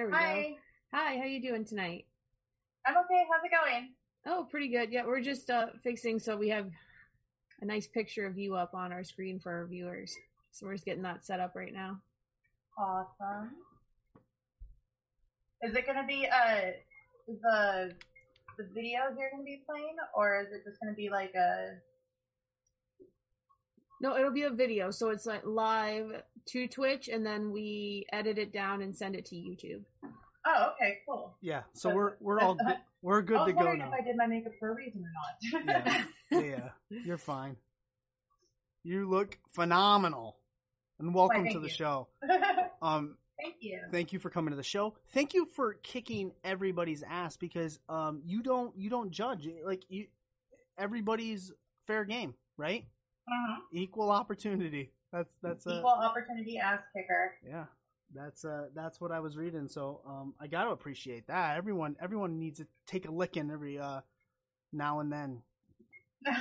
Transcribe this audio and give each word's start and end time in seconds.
There 0.00 0.06
we 0.06 0.14
Hi. 0.14 0.42
go. 0.42 0.98
Hi, 0.98 1.18
how 1.18 1.24
you 1.24 1.42
doing 1.42 1.62
tonight? 1.62 2.06
I'm 2.86 2.96
okay. 2.96 3.22
How's 3.30 3.44
it 3.44 3.50
going? 3.50 3.90
Oh, 4.24 4.46
pretty 4.50 4.68
good. 4.68 4.90
Yeah, 4.90 5.04
we're 5.04 5.20
just 5.20 5.50
uh, 5.50 5.66
fixing 5.84 6.18
so 6.18 6.38
we 6.38 6.48
have 6.48 6.70
a 7.60 7.66
nice 7.66 7.86
picture 7.86 8.24
of 8.24 8.38
you 8.38 8.54
up 8.56 8.72
on 8.72 8.92
our 8.92 9.04
screen 9.04 9.38
for 9.38 9.52
our 9.52 9.66
viewers. 9.66 10.16
So 10.52 10.64
we're 10.64 10.72
just 10.72 10.86
getting 10.86 11.02
that 11.02 11.26
set 11.26 11.38
up 11.38 11.54
right 11.54 11.74
now. 11.74 12.00
Awesome. 12.78 13.50
Is 15.60 15.74
it 15.74 15.84
gonna 15.86 16.06
be 16.06 16.26
uh 16.26 16.70
the 17.28 17.92
the 18.56 18.68
video 18.72 19.00
here 19.14 19.28
gonna 19.30 19.44
be 19.44 19.62
playing, 19.68 19.96
or 20.16 20.40
is 20.40 20.46
it 20.50 20.64
just 20.64 20.80
gonna 20.80 20.96
be 20.96 21.10
like 21.10 21.34
a? 21.34 21.74
No, 24.00 24.16
it'll 24.16 24.32
be 24.32 24.44
a 24.44 24.50
video, 24.50 24.90
so 24.90 25.10
it's 25.10 25.26
like 25.26 25.42
live 25.44 26.22
to 26.46 26.66
Twitch, 26.68 27.08
and 27.08 27.24
then 27.24 27.50
we 27.52 28.06
edit 28.12 28.38
it 28.38 28.52
down 28.52 28.80
and 28.82 28.96
send 28.96 29.14
it 29.14 29.26
to 29.26 29.34
YouTube. 29.36 29.82
Oh, 30.46 30.68
okay, 30.74 30.98
cool. 31.06 31.36
Yeah, 31.42 31.62
so 31.74 31.94
we're 31.94 32.14
we're 32.20 32.40
all 32.40 32.54
good. 32.66 32.76
We're 33.02 33.20
good 33.22 33.34
to 33.34 33.38
go. 33.38 33.42
I 33.42 33.44
to 33.44 33.52
was 33.52 33.54
go 33.54 33.64
wondering 33.66 33.78
now. 33.90 33.96
if 33.96 34.00
I 34.00 34.04
did 34.04 34.16
my 34.16 34.26
makeup 34.26 34.52
for 34.58 34.70
a 34.70 34.74
reason 34.74 35.04
or 35.04 35.62
not. 35.66 36.04
Yeah. 36.30 36.40
yeah, 36.40 36.68
you're 37.04 37.18
fine. 37.18 37.56
You 38.84 39.08
look 39.08 39.38
phenomenal, 39.54 40.38
and 40.98 41.14
welcome 41.14 41.42
thank 41.42 41.54
to 41.54 41.60
the 41.60 41.68
you. 41.68 41.74
show. 41.74 42.08
Um, 42.82 43.18
Thank 43.38 43.56
you. 43.60 43.78
thank 43.90 44.14
you 44.14 44.18
for 44.18 44.30
coming 44.30 44.52
to 44.52 44.56
the 44.56 44.62
show. 44.62 44.94
Thank 45.12 45.34
you 45.34 45.44
for 45.44 45.74
kicking 45.82 46.32
everybody's 46.42 47.02
ass 47.02 47.36
because 47.36 47.78
um, 47.90 48.22
you 48.24 48.42
don't 48.42 48.74
you 48.78 48.88
don't 48.88 49.10
judge 49.10 49.46
like 49.66 49.82
you. 49.90 50.06
Everybody's 50.78 51.52
fair 51.86 52.06
game, 52.06 52.32
right? 52.56 52.86
Mhm. 53.30 53.56
Equal 53.72 54.10
opportunity. 54.10 54.92
That's 55.12 55.32
that's 55.42 55.66
Equal 55.66 55.86
opportunity 55.90 56.58
ass 56.58 56.80
kicker. 56.96 57.36
yeah. 57.46 57.66
That's 58.12 58.44
uh 58.44 58.66
that's 58.74 59.00
what 59.00 59.12
I 59.12 59.20
was 59.20 59.36
reading. 59.36 59.68
So 59.68 60.00
um, 60.04 60.34
I 60.40 60.48
got 60.48 60.64
to 60.64 60.70
appreciate 60.70 61.28
that. 61.28 61.56
Everyone 61.56 61.96
everyone 62.00 62.38
needs 62.40 62.58
to 62.58 62.66
take 62.86 63.06
a 63.06 63.10
licking 63.10 63.50
every 63.52 63.78
uh 63.78 64.00
now 64.72 64.98
and 65.00 65.12
then. 65.12 65.42
this 66.24 66.34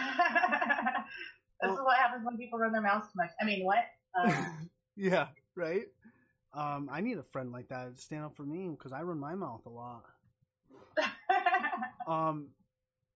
Oh. 1.62 1.74
is 1.74 1.80
what 1.80 1.98
happens 1.98 2.26
when 2.26 2.38
people 2.38 2.58
run 2.58 2.72
their 2.72 2.82
mouths 2.82 3.08
too 3.08 3.18
much. 3.18 3.32
I 3.42 3.46
mean, 3.46 3.66
what? 3.66 3.80
Um, 4.20 4.70
yeah, 4.96 5.28
right. 5.56 5.86
Um, 6.54 6.90
I 6.92 7.02
need 7.02 7.18
a 7.18 7.24
friend 7.24 7.52
like 7.52 7.68
that 7.68 7.96
to 7.96 8.02
stand 8.02 8.24
up 8.26 8.36
for 8.36 8.44
me 8.44 8.70
because 8.70 8.92
I 8.94 9.02
run 9.04 9.20
my 9.20 9.36
mouth 9.36 9.66
a 9.66 9.70
lot. 9.70 10.06
Um, 12.08 12.48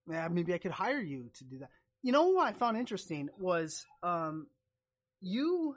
yeah, 0.07 0.27
maybe 0.27 0.53
I 0.53 0.59
could 0.59 0.69
hire 0.71 0.99
you 1.01 1.31
to 1.33 1.43
do 1.45 1.57
that. 1.59 1.69
You 2.03 2.11
know 2.11 2.27
what 2.27 2.47
I 2.47 2.51
found 2.51 2.77
interesting 2.77 3.29
was 3.39 3.85
um, 4.03 4.47
you. 5.21 5.75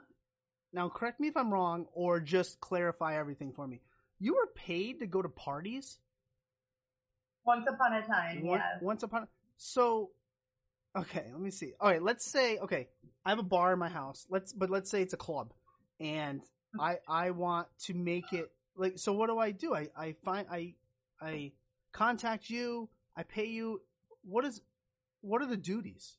Now, 0.73 0.89
correct 0.89 1.19
me 1.21 1.29
if 1.29 1.37
I'm 1.37 1.51
wrong, 1.51 1.87
or 1.93 2.19
just 2.19 2.59
clarify 2.59 3.17
everything 3.17 3.53
for 3.53 3.65
me. 3.65 3.81
You 4.19 4.35
were 4.35 4.47
paid 4.53 4.99
to 4.99 5.07
go 5.07 5.21
to 5.21 5.29
parties 5.29 5.97
Once 7.45 7.65
upon 7.67 7.93
a 7.93 8.05
time, 8.05 8.43
One- 8.43 8.59
yes. 8.59 8.81
once 8.81 9.03
upon. 9.03 9.27
So, 9.55 10.11
okay, 10.95 11.23
let 11.31 11.39
me 11.39 11.49
see. 11.49 11.71
All 11.79 11.89
right, 11.89 12.03
let's 12.03 12.29
say 12.29 12.57
okay, 12.57 12.89
I 13.25 13.29
have 13.29 13.39
a 13.39 13.43
bar 13.43 13.71
in 13.71 13.79
my 13.79 13.87
house. 13.89 14.27
Let's 14.29 14.51
but 14.51 14.69
let's 14.69 14.89
say 14.91 15.01
it's 15.01 15.13
a 15.13 15.17
club, 15.17 15.53
and 16.01 16.41
I 16.77 16.97
I 17.07 17.31
want 17.31 17.67
to 17.85 17.93
make 17.93 18.33
it 18.33 18.51
like. 18.75 18.99
So 18.99 19.13
what 19.13 19.27
do 19.27 19.37
I 19.39 19.51
do? 19.51 19.73
I 19.73 19.87
I 19.95 20.15
find 20.25 20.47
I 20.51 20.73
I 21.21 21.53
contact 21.93 22.49
you. 22.49 22.89
I 23.15 23.23
pay 23.23 23.45
you. 23.45 23.81
What 24.23 24.43
is 24.43 24.61
what 25.27 25.41
are 25.41 25.47
the 25.47 25.57
duties? 25.57 26.17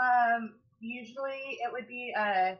Um, 0.00 0.60
usually 0.80 1.58
it 1.62 1.72
would 1.72 1.88
be 1.88 2.14
uh, 2.16 2.56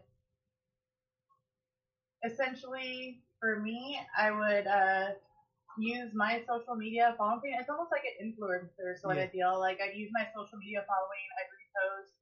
essentially 2.24 3.22
for 3.40 3.60
me, 3.60 4.00
I 4.16 4.30
would 4.30 4.66
uh 4.66 5.08
use 5.78 6.12
my 6.14 6.42
social 6.48 6.76
media 6.76 7.14
following. 7.18 7.54
It's 7.58 7.70
almost 7.70 7.90
like 7.92 8.02
an 8.04 8.16
influencer 8.32 8.98
sort 9.00 9.16
Yeah. 9.16 9.24
of 9.24 9.32
deal. 9.32 9.58
Like 9.58 9.80
I'd 9.80 9.96
use 9.96 10.10
my 10.12 10.26
social 10.34 10.58
media 10.58 10.84
following. 10.86 11.26
I'd 11.38 11.50
repost. 11.58 12.12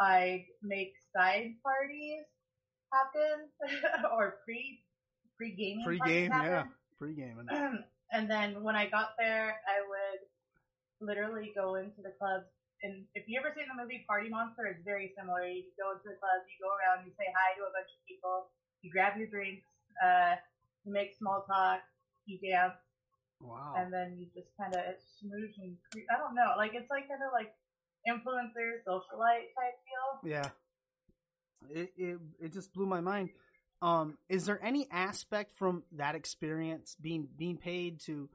I'd 0.00 0.46
make 0.62 0.94
side 1.14 1.54
parties 1.62 2.24
happen 2.92 3.48
or 4.12 4.38
pre 4.44 4.84
pre 5.36 5.54
gaming 5.54 5.84
Pre 5.84 5.98
game, 5.98 6.30
yeah, 6.32 6.64
pre 6.98 7.14
game. 7.14 7.48
and 8.12 8.30
then 8.30 8.62
when 8.62 8.76
I 8.76 8.88
got 8.88 9.10
there, 9.18 9.60
I 9.68 9.80
would 9.88 10.20
literally 11.00 11.52
go 11.54 11.76
into 11.76 12.02
the 12.02 12.12
club. 12.18 12.42
And 12.82 13.04
if 13.14 13.26
you 13.26 13.38
ever 13.40 13.50
seen 13.56 13.66
the 13.66 13.74
movie 13.74 14.04
Party 14.06 14.28
Monster, 14.30 14.66
it's 14.70 14.84
very 14.84 15.10
similar. 15.18 15.42
You 15.46 15.66
go 15.74 15.98
into 15.98 16.14
the 16.14 16.18
club, 16.22 16.46
you 16.46 16.56
go 16.62 16.70
around, 16.70 17.06
you 17.06 17.12
say 17.18 17.26
hi 17.34 17.58
to 17.58 17.66
a 17.66 17.72
bunch 17.74 17.90
of 17.90 18.00
people, 18.06 18.50
you 18.82 18.90
grab 18.90 19.18
your 19.18 19.26
drinks, 19.26 19.66
uh, 19.98 20.38
you 20.84 20.92
make 20.92 21.16
small 21.18 21.42
talk, 21.46 21.82
you 22.26 22.38
dance, 22.38 22.78
Wow. 23.40 23.74
and 23.76 23.92
then 23.92 24.16
you 24.18 24.26
just 24.34 24.50
kind 24.58 24.74
of 24.74 24.82
smooch 25.18 25.58
and 25.58 25.76
cre- 25.90 26.06
I 26.10 26.18
don't 26.18 26.34
know, 26.34 26.54
like 26.56 26.74
it's 26.74 26.90
like 26.90 27.08
kind 27.08 27.22
of 27.22 27.30
like 27.34 27.50
influencer 28.06 28.78
socialite 28.86 29.50
type 29.58 29.76
deal. 29.82 30.30
Yeah. 30.30 30.48
It, 31.70 31.92
it 31.96 32.18
it 32.40 32.52
just 32.52 32.72
blew 32.72 32.86
my 32.86 33.00
mind. 33.00 33.30
Um, 33.82 34.16
is 34.28 34.46
there 34.46 34.62
any 34.62 34.88
aspect 34.90 35.56
from 35.56 35.82
that 35.92 36.14
experience 36.14 36.96
being 37.00 37.28
being 37.36 37.56
paid 37.56 38.00
to 38.02 38.28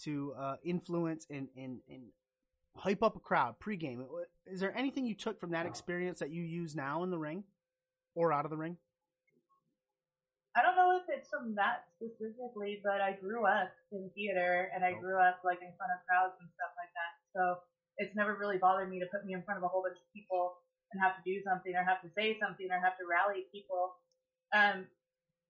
to 0.00 0.34
uh, 0.38 0.56
influence 0.64 1.26
and, 1.30 1.48
and, 1.56 1.80
and 1.88 2.02
hype 2.76 3.02
up 3.02 3.16
a 3.16 3.20
crowd 3.20 3.54
pregame? 3.60 4.04
Is 4.46 4.60
there 4.60 4.76
anything 4.76 5.06
you 5.06 5.14
took 5.14 5.40
from 5.40 5.50
that 5.52 5.66
experience 5.66 6.18
that 6.20 6.30
you 6.30 6.42
use 6.42 6.74
now 6.74 7.02
in 7.02 7.10
the 7.10 7.18
ring 7.18 7.44
or 8.14 8.32
out 8.32 8.44
of 8.44 8.50
the 8.50 8.56
ring? 8.56 8.76
I 10.56 10.62
don't 10.62 10.76
know 10.78 10.94
if 11.02 11.10
it's 11.10 11.28
from 11.28 11.54
that 11.58 11.90
specifically, 11.98 12.78
but 12.84 13.00
I 13.02 13.18
grew 13.18 13.44
up 13.44 13.74
in 13.90 14.08
theater 14.14 14.70
and 14.74 14.84
I 14.84 14.92
Oh. 14.94 15.00
grew 15.00 15.18
up 15.18 15.42
like 15.42 15.58
in 15.62 15.74
front 15.76 15.90
of 15.90 16.06
crowds 16.06 16.38
and 16.40 16.48
stuff 16.54 16.70
like 16.78 16.92
that. 16.94 17.12
So 17.34 17.60
it's 17.98 18.14
never 18.14 18.36
really 18.36 18.58
bothered 18.58 18.88
me 18.88 19.00
to 19.00 19.06
put 19.06 19.26
me 19.26 19.34
in 19.34 19.42
front 19.42 19.58
of 19.58 19.64
a 19.64 19.68
whole 19.68 19.82
bunch 19.82 19.98
of 19.98 20.06
people 20.14 20.62
and 20.92 21.02
have 21.02 21.16
to 21.16 21.22
do 21.26 21.42
something 21.42 21.74
or 21.74 21.82
have 21.82 22.02
to 22.02 22.10
say 22.14 22.38
something 22.38 22.70
or 22.70 22.78
have 22.78 22.96
to 22.98 23.06
rally 23.06 23.46
people. 23.50 23.96
Um, 24.52 24.86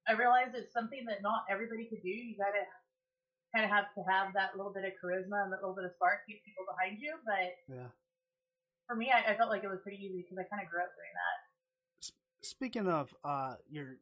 I 0.09 0.13
realize 0.13 0.53
it's 0.55 0.73
something 0.73 1.05
that 1.07 1.21
not 1.21 1.45
everybody 1.51 1.85
could 1.85 2.03
do. 2.03 2.09
You 2.09 2.37
gotta 2.37 2.65
kind 3.55 3.65
of 3.65 3.71
have 3.71 3.95
to 3.95 4.03
have 4.11 4.35
that 4.35 4.57
little 4.57 4.73
bit 4.73 4.85
of 4.85 4.93
charisma 4.99 5.45
and 5.45 5.53
that 5.53 5.61
little 5.63 5.75
bit 5.75 5.85
of 5.85 5.93
spark 5.95 6.27
to 6.27 6.33
get 6.33 6.45
people 6.45 6.65
behind 6.67 6.99
you. 7.01 7.15
But 7.25 7.55
Yeah. 7.75 7.89
for 8.87 8.97
me, 8.97 9.13
I, 9.15 9.33
I 9.33 9.37
felt 9.37 9.51
like 9.51 9.63
it 9.63 9.69
was 9.69 9.79
pretty 9.83 9.99
easy 10.05 10.23
because 10.23 10.39
I 10.39 10.45
kind 10.45 10.63
of 10.63 10.69
grew 10.71 10.81
up 10.83 10.91
doing 10.97 11.15
that. 11.15 11.39
Speaking 12.43 12.89
of 12.89 13.15
uh, 13.25 13.55
your 13.71 13.97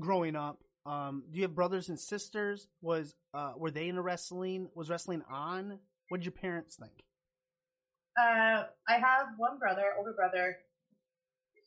growing 0.00 0.34
up, 0.34 0.58
um, 0.86 1.22
do 1.30 1.38
you 1.38 1.44
have 1.44 1.54
brothers 1.54 1.90
and 1.90 1.98
sisters? 2.00 2.66
Was 2.82 3.14
uh, 3.34 3.52
were 3.56 3.70
they 3.70 3.88
into 3.88 4.02
wrestling? 4.02 4.68
Was 4.74 4.90
wrestling 4.90 5.22
on? 5.30 5.78
What 6.08 6.18
did 6.18 6.24
your 6.24 6.32
parents 6.32 6.76
think? 6.76 6.92
Uh, 8.18 8.64
I 8.88 8.98
have 8.98 9.28
one 9.36 9.58
brother, 9.58 9.92
older 9.98 10.12
brother. 10.12 10.56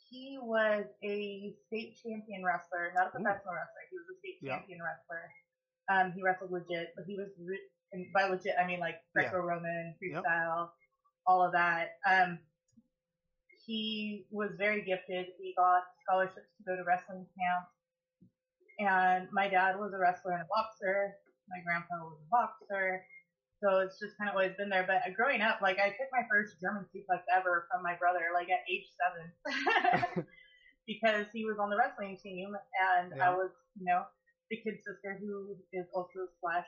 He 0.09 0.37
was 0.41 0.85
a 1.03 1.53
state 1.67 1.97
champion 2.01 2.43
wrestler, 2.43 2.91
not 2.95 3.07
a 3.07 3.09
professional 3.11 3.53
wrestler. 3.53 3.83
He 3.91 3.97
was 3.97 4.07
a 4.15 4.19
state 4.19 4.37
Yeah. 4.41 4.57
champion 4.57 4.79
wrestler. 4.81 5.31
Um, 5.89 6.11
he 6.15 6.21
wrestled 6.21 6.51
legit, 6.51 6.93
but 6.95 7.05
he 7.07 7.15
was 7.15 7.29
re- 7.39 7.59
and 7.93 8.05
by 8.13 8.27
legit 8.27 8.55
I 8.61 8.67
mean 8.67 8.79
like 8.79 8.95
Greco-Roman, 9.15 9.95
Yep. 10.01 10.23
freestyle, 10.23 10.69
all 11.25 11.41
of 11.45 11.53
that. 11.53 11.91
Um, 12.09 12.39
he 13.65 14.25
was 14.31 14.51
very 14.57 14.81
gifted. 14.83 15.27
He 15.39 15.53
got 15.57 15.83
scholarships 16.03 16.47
to 16.57 16.63
go 16.65 16.75
to 16.75 16.83
wrestling 16.83 17.25
camps. 17.37 17.71
And 18.79 19.27
my 19.31 19.47
dad 19.49 19.77
was 19.79 19.93
a 19.93 19.97
wrestler 19.97 20.33
and 20.33 20.41
a 20.43 20.47
boxer. 20.47 21.15
My 21.49 21.59
grandpa 21.63 22.05
was 22.05 22.19
a 22.21 22.29
boxer. 22.29 23.03
So 23.63 23.79
it's 23.79 23.99
just 23.99 24.17
kind 24.17 24.29
of 24.29 24.35
always 24.35 24.53
been 24.55 24.69
there. 24.69 24.85
But 24.85 25.01
growing 25.15 25.41
up, 25.41 25.59
like 25.61 25.79
I 25.79 25.89
took 25.89 26.07
my 26.13 26.23
first 26.29 26.61
German 26.61 26.85
suplex 26.95 27.23
ever 27.35 27.67
from 27.71 27.81
my 27.83 27.95
brother, 27.95 28.29
like 28.33 28.47
at 28.49 28.61
age 28.69 28.85
seven, 28.95 30.25
because 30.87 31.25
he 31.33 31.43
was 31.43 31.57
on 31.59 31.69
the 31.69 31.77
wrestling 31.77 32.17
team, 32.21 32.53
and 32.95 33.13
Yeah. 33.17 33.31
I 33.31 33.33
was, 33.33 33.49
you 33.79 33.85
know, 33.85 34.03
the 34.49 34.57
kid 34.57 34.79
sister 34.85 35.19
who 35.19 35.55
is 35.73 35.85
also 35.93 36.27
slash 36.41 36.67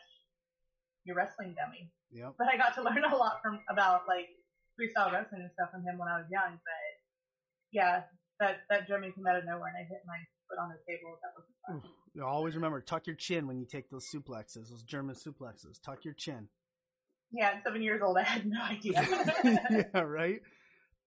your 1.06 1.16
wrestling 1.16 1.56
dummy. 1.56 1.92
Yep. 2.12 2.36
But 2.38 2.48
I 2.48 2.58
got 2.58 2.76
to 2.76 2.84
learn 2.88 3.04
a 3.04 3.16
lot 3.16 3.40
from 3.42 3.60
about 3.70 4.08
like 4.08 4.30
freestyle 4.80 5.12
wrestling 5.12 5.42
and 5.42 5.52
stuff 5.54 5.72
from 5.72 5.84
him 5.84 5.98
when 5.98 6.08
I 6.08 6.18
was 6.18 6.28
young. 6.32 6.60
But 6.60 6.84
yeah, 7.72 8.04
that 8.40 8.62
that 8.70 8.88
German 8.88 9.12
came 9.14 9.28
out 9.28 9.38
of 9.38 9.46
nowhere, 9.46 9.70
and 9.70 9.78
I 9.78 9.88
hit 9.88 10.02
my 10.08 10.20
foot 10.48 10.60
on 10.62 10.70
the 10.70 10.80
table. 10.88 11.20
That 11.22 11.34
was 11.36 11.46
fun. 11.68 12.24
Always 12.24 12.56
remember 12.56 12.82
tuck 12.82 13.08
your 13.08 13.16
chin 13.16 13.48
when 13.48 13.60
you 13.60 13.66
take 13.66 13.90
those 13.90 14.06
suplexes, 14.14 14.70
those 14.70 14.84
German 14.84 15.16
suplexes. 15.16 15.82
Tuck 15.84 16.04
your 16.04 16.16
chin. 16.16 16.50
Yeah, 17.32 17.52
at 17.56 17.64
seven 17.64 17.82
years 17.82 18.02
old, 18.04 18.18
I 18.20 18.24
had 18.24 18.46
no 18.46 18.62
idea. 18.62 19.08
yeah, 19.44 20.00
right. 20.02 20.42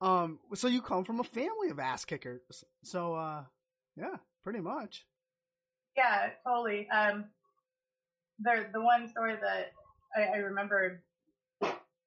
Um, 0.00 0.40
so 0.54 0.68
you 0.68 0.82
come 0.82 1.04
from 1.04 1.20
a 1.20 1.24
family 1.24 1.70
of 1.70 1.78
ass 1.78 2.04
kickers. 2.04 2.40
So, 2.82 3.14
uh, 3.14 3.44
yeah, 3.96 4.16
pretty 4.42 4.60
much. 4.60 5.04
Yeah, 5.96 6.30
totally. 6.46 6.86
Um, 6.90 7.24
the 8.40 8.66
the 8.72 8.80
one 8.80 9.08
story 9.08 9.36
that 9.40 9.66
I, 10.16 10.24
I 10.34 10.36
remembered, 10.38 11.00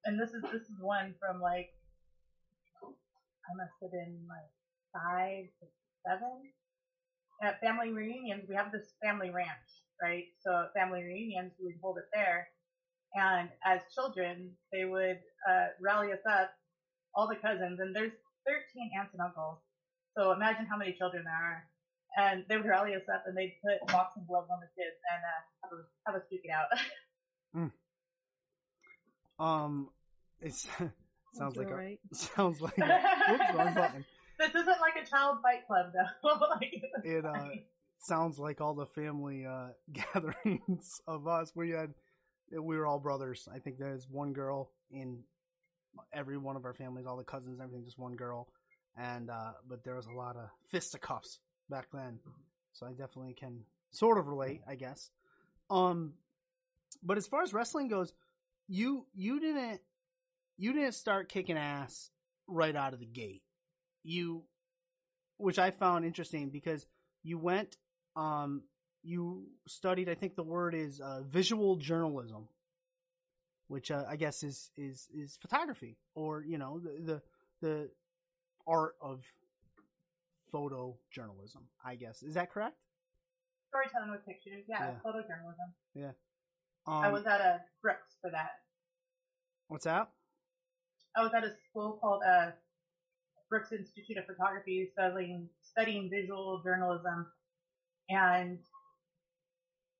and 0.04 0.18
this 0.20 0.32
is 0.34 0.42
this 0.52 0.62
is 0.62 0.76
one 0.80 1.14
from 1.20 1.40
like 1.40 1.68
I 3.48 3.54
must 3.56 3.72
have 3.82 3.90
been 3.90 4.26
like 4.28 4.50
five 4.92 5.44
to 5.60 5.66
seven. 6.06 6.50
at 7.42 7.60
family 7.60 7.90
reunions, 7.90 8.44
we 8.48 8.54
have 8.54 8.70
this 8.72 8.94
family 9.04 9.30
ranch, 9.30 9.68
right? 10.02 10.24
So 10.40 10.62
at 10.64 10.72
family 10.72 11.02
reunions, 11.04 11.52
we 11.58 11.66
would 11.66 11.80
hold 11.82 11.98
it 11.98 12.04
there. 12.12 12.48
And 13.14 13.50
as 13.64 13.80
children, 13.94 14.52
they 14.72 14.84
would 14.84 15.18
uh, 15.48 15.66
rally 15.80 16.12
us 16.12 16.20
up, 16.28 16.50
all 17.14 17.28
the 17.28 17.36
cousins, 17.36 17.80
and 17.80 17.94
there's 17.94 18.12
13 18.46 18.90
aunts 18.98 19.12
and 19.14 19.22
uncles. 19.22 19.58
So 20.16 20.32
imagine 20.32 20.66
how 20.66 20.76
many 20.76 20.92
children 20.92 21.24
there 21.24 21.34
are. 21.34 21.64
And 22.16 22.44
they 22.48 22.56
would 22.56 22.66
rally 22.66 22.94
us 22.94 23.02
up 23.12 23.24
and 23.26 23.36
they'd 23.36 23.56
put 23.62 23.86
boxing 23.92 24.24
gloves 24.26 24.48
on 24.50 24.60
the 24.60 24.72
kids 24.72 24.96
and 25.12 25.20
uh, 25.20 25.40
have, 25.62 25.72
us, 25.78 25.86
have 26.06 26.14
us 26.16 26.22
duke 26.30 26.44
it 26.44 26.50
out. 26.50 26.68
Um, 29.38 29.88
it's 30.40 30.66
sounds 31.34 31.56
like 31.56 31.70
a, 31.70 32.14
sounds 32.14 32.60
like 32.60 32.78
a, 32.78 33.00
whoops, 33.30 33.74
button. 33.74 34.04
this 34.38 34.50
isn't 34.50 34.80
like 34.80 34.94
a 35.02 35.06
child 35.06 35.38
fight 35.42 35.66
club, 35.66 35.92
though. 35.92 36.38
like, 36.50 36.82
It 37.04 37.24
uh 37.24 37.48
sounds 37.98 38.38
like 38.38 38.60
all 38.60 38.74
the 38.74 38.86
family 38.86 39.46
uh 39.46 39.68
gatherings 39.92 41.00
of 41.06 41.26
us. 41.26 41.52
We 41.54 41.70
had 41.70 41.92
we 42.50 42.76
were 42.76 42.86
all 42.86 42.98
brothers. 42.98 43.48
I 43.52 43.58
think 43.58 43.78
there's 43.78 44.06
one 44.08 44.32
girl 44.32 44.70
in 44.90 45.24
every 46.12 46.38
one 46.38 46.56
of 46.56 46.64
our 46.64 46.74
families, 46.74 47.06
all 47.06 47.16
the 47.16 47.24
cousins, 47.24 47.58
everything, 47.60 47.84
just 47.84 47.98
one 47.98 48.16
girl. 48.16 48.48
And 48.96 49.28
uh 49.28 49.52
but 49.68 49.84
there 49.84 49.96
was 49.96 50.06
a 50.06 50.12
lot 50.12 50.36
of 50.36 50.48
fisticuffs 50.70 51.40
back 51.68 51.86
then. 51.92 52.18
So 52.72 52.86
I 52.86 52.90
definitely 52.90 53.34
can 53.34 53.60
sort 53.90 54.18
of 54.18 54.28
relate, 54.28 54.62
I 54.68 54.74
guess. 54.74 55.10
Um 55.70 56.14
but 57.02 57.16
as 57.16 57.26
far 57.26 57.42
as 57.42 57.52
wrestling 57.52 57.88
goes, 57.88 58.12
you 58.68 59.06
you 59.14 59.40
didn't 59.40 59.80
you 60.56 60.72
didn't 60.72 60.92
start 60.92 61.28
kicking 61.28 61.58
ass 61.58 62.10
right 62.46 62.74
out 62.74 62.94
of 62.94 63.00
the 63.00 63.06
gate. 63.06 63.42
You 64.02 64.44
which 65.38 65.58
I 65.58 65.70
found 65.70 66.04
interesting 66.04 66.50
because 66.50 66.86
you 67.22 67.38
went 67.38 67.76
um 68.14 68.62
you 69.02 69.46
studied 69.68 70.08
I 70.08 70.14
think 70.14 70.34
the 70.34 70.42
word 70.42 70.74
is 70.74 71.00
uh, 71.00 71.22
visual 71.22 71.76
journalism 71.76 72.48
which 73.68 73.90
uh, 73.90 74.04
I 74.08 74.16
guess 74.16 74.42
is 74.42 74.70
is 74.76 75.08
is 75.14 75.36
photography 75.40 75.96
or 76.14 76.42
you 76.42 76.58
know 76.58 76.78
the 76.78 77.12
the, 77.12 77.22
the 77.60 77.90
art 78.66 78.94
of 79.00 79.22
photojournalism 80.52 81.62
I 81.84 81.96
guess 81.96 82.22
is 82.22 82.34
that 82.34 82.50
correct 82.50 82.76
storytelling 83.68 84.10
with 84.10 84.24
pictures, 84.26 84.64
yeah, 84.68 84.78
Yeah. 84.80 84.98
photojournalism. 85.04 86.14
um, 86.86 87.04
I 87.04 87.08
was 87.10 87.26
at 87.26 87.40
a 87.40 87.60
Brooks 87.82 88.16
for 88.20 88.30
that. 88.30 88.50
what's 89.68 89.84
that 89.84 90.10
I 91.16 91.22
was 91.22 91.32
at 91.34 91.44
a 91.44 91.52
school 91.68 91.98
called 92.00 92.22
uh, 92.26 92.50
Brooks 93.50 93.72
Institute 93.72 94.18
of 94.18 94.26
Photography 94.26 94.88
studying 94.92 95.48
studying 95.62 96.10
visual 96.10 96.62
journalism, 96.62 97.26
and 98.08 98.58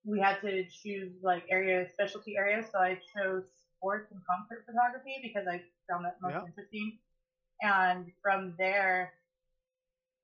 we 0.05 0.21
had 0.21 0.41
to 0.43 0.65
choose 0.69 1.13
like 1.23 1.45
area 1.51 1.89
specialty 1.91 2.37
areas. 2.37 2.67
So 2.71 2.79
I 2.79 3.01
chose 3.17 3.45
sports 3.77 4.11
and 4.13 4.21
concert 4.25 4.65
photography 4.67 5.17
because 5.23 5.47
I 5.49 5.63
found 5.91 6.05
that 6.05 6.17
most 6.23 6.35
Yeah. 6.35 6.45
interesting. 6.47 6.99
And 7.63 8.13
from 8.23 8.55
there, 8.59 9.15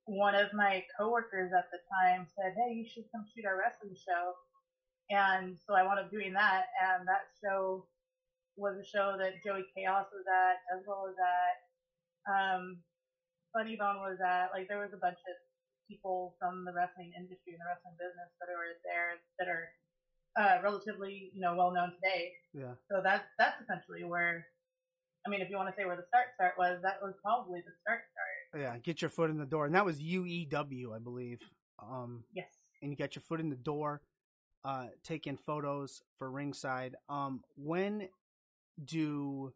one 0.07 0.35
of 0.35 0.53
my 0.53 0.85
coworkers 0.99 1.53
at 1.57 1.71
the 1.71 1.79
time 2.03 2.27
said, 2.37 2.55
"Hey, 2.57 2.75
you 2.75 2.87
should 2.89 3.05
come 3.13 3.25
shoot 3.35 3.47
our 3.47 3.59
wrestling 3.59 3.95
show." 3.95 4.35
And 5.11 5.59
so 5.67 5.75
I 5.75 5.83
wound 5.83 6.01
up 6.01 6.11
doing 6.11 6.33
that, 6.35 6.67
and 6.81 7.07
that 7.07 7.27
show 7.43 7.87
was 8.57 8.77
a 8.79 8.85
show 8.85 9.17
that 9.19 9.43
Joey 9.45 9.65
Kaos 9.75 10.07
was 10.13 10.27
at, 10.29 10.61
as 10.77 10.85
well 10.87 11.09
as 11.09 11.17
at, 11.17 11.57
um, 12.29 12.83
Funny 13.53 13.77
Bone 13.77 14.01
was 14.01 14.19
at. 14.21 14.53
Like 14.53 14.69
there 14.69 14.81
was 14.81 14.93
a 14.93 15.01
bunch 15.01 15.19
of 15.29 15.37
people 15.89 16.35
from 16.39 16.65
the 16.65 16.73
wrestling 16.73 17.13
industry 17.17 17.53
and 17.53 17.61
the 17.61 17.69
wrestling 17.69 17.97
business 18.01 18.31
that 18.41 18.49
are 18.49 18.73
there 18.85 19.11
that 19.39 19.49
are 19.49 19.67
uh, 20.37 20.57
relatively, 20.63 21.31
you 21.35 21.41
know, 21.41 21.55
well 21.55 21.73
known 21.73 21.93
today. 22.01 22.33
yeah 22.55 22.73
So 22.91 23.03
that's 23.05 23.29
that's 23.39 23.61
essentially 23.61 24.05
where, 24.05 24.47
I 25.27 25.31
mean, 25.31 25.41
if 25.43 25.51
you 25.51 25.57
want 25.57 25.69
to 25.69 25.77
say 25.77 25.85
where 25.85 25.97
the 25.97 26.09
start 26.09 26.33
start 26.35 26.55
was, 26.57 26.81
that 26.83 27.03
was 27.03 27.13
probably 27.21 27.61
the 27.61 27.75
start 27.85 28.05
start. 28.13 28.32
Yeah 28.57 28.77
get 28.79 29.01
your 29.03 29.11
foot 29.11 29.31
in 29.31 29.39
the 29.39 29.47
door 29.47 29.67
and 29.67 29.75
that 29.75 29.85
was 29.85 29.99
UEW 30.01 30.95
I 30.95 30.99
believe 30.99 31.41
um 31.79 32.25
Yes. 32.35 32.49
and 32.81 32.91
you 32.91 32.97
got 32.97 33.15
your 33.15 33.23
foot 33.23 33.41
in 33.41 33.49
the 33.49 33.57
door, 33.57 34.01
uh, 34.65 34.87
taking 35.05 35.37
photos 35.37 36.03
for 36.19 36.29
ringside. 36.31 36.97
Um, 37.09 37.43
when 37.57 38.09
do 38.85 39.53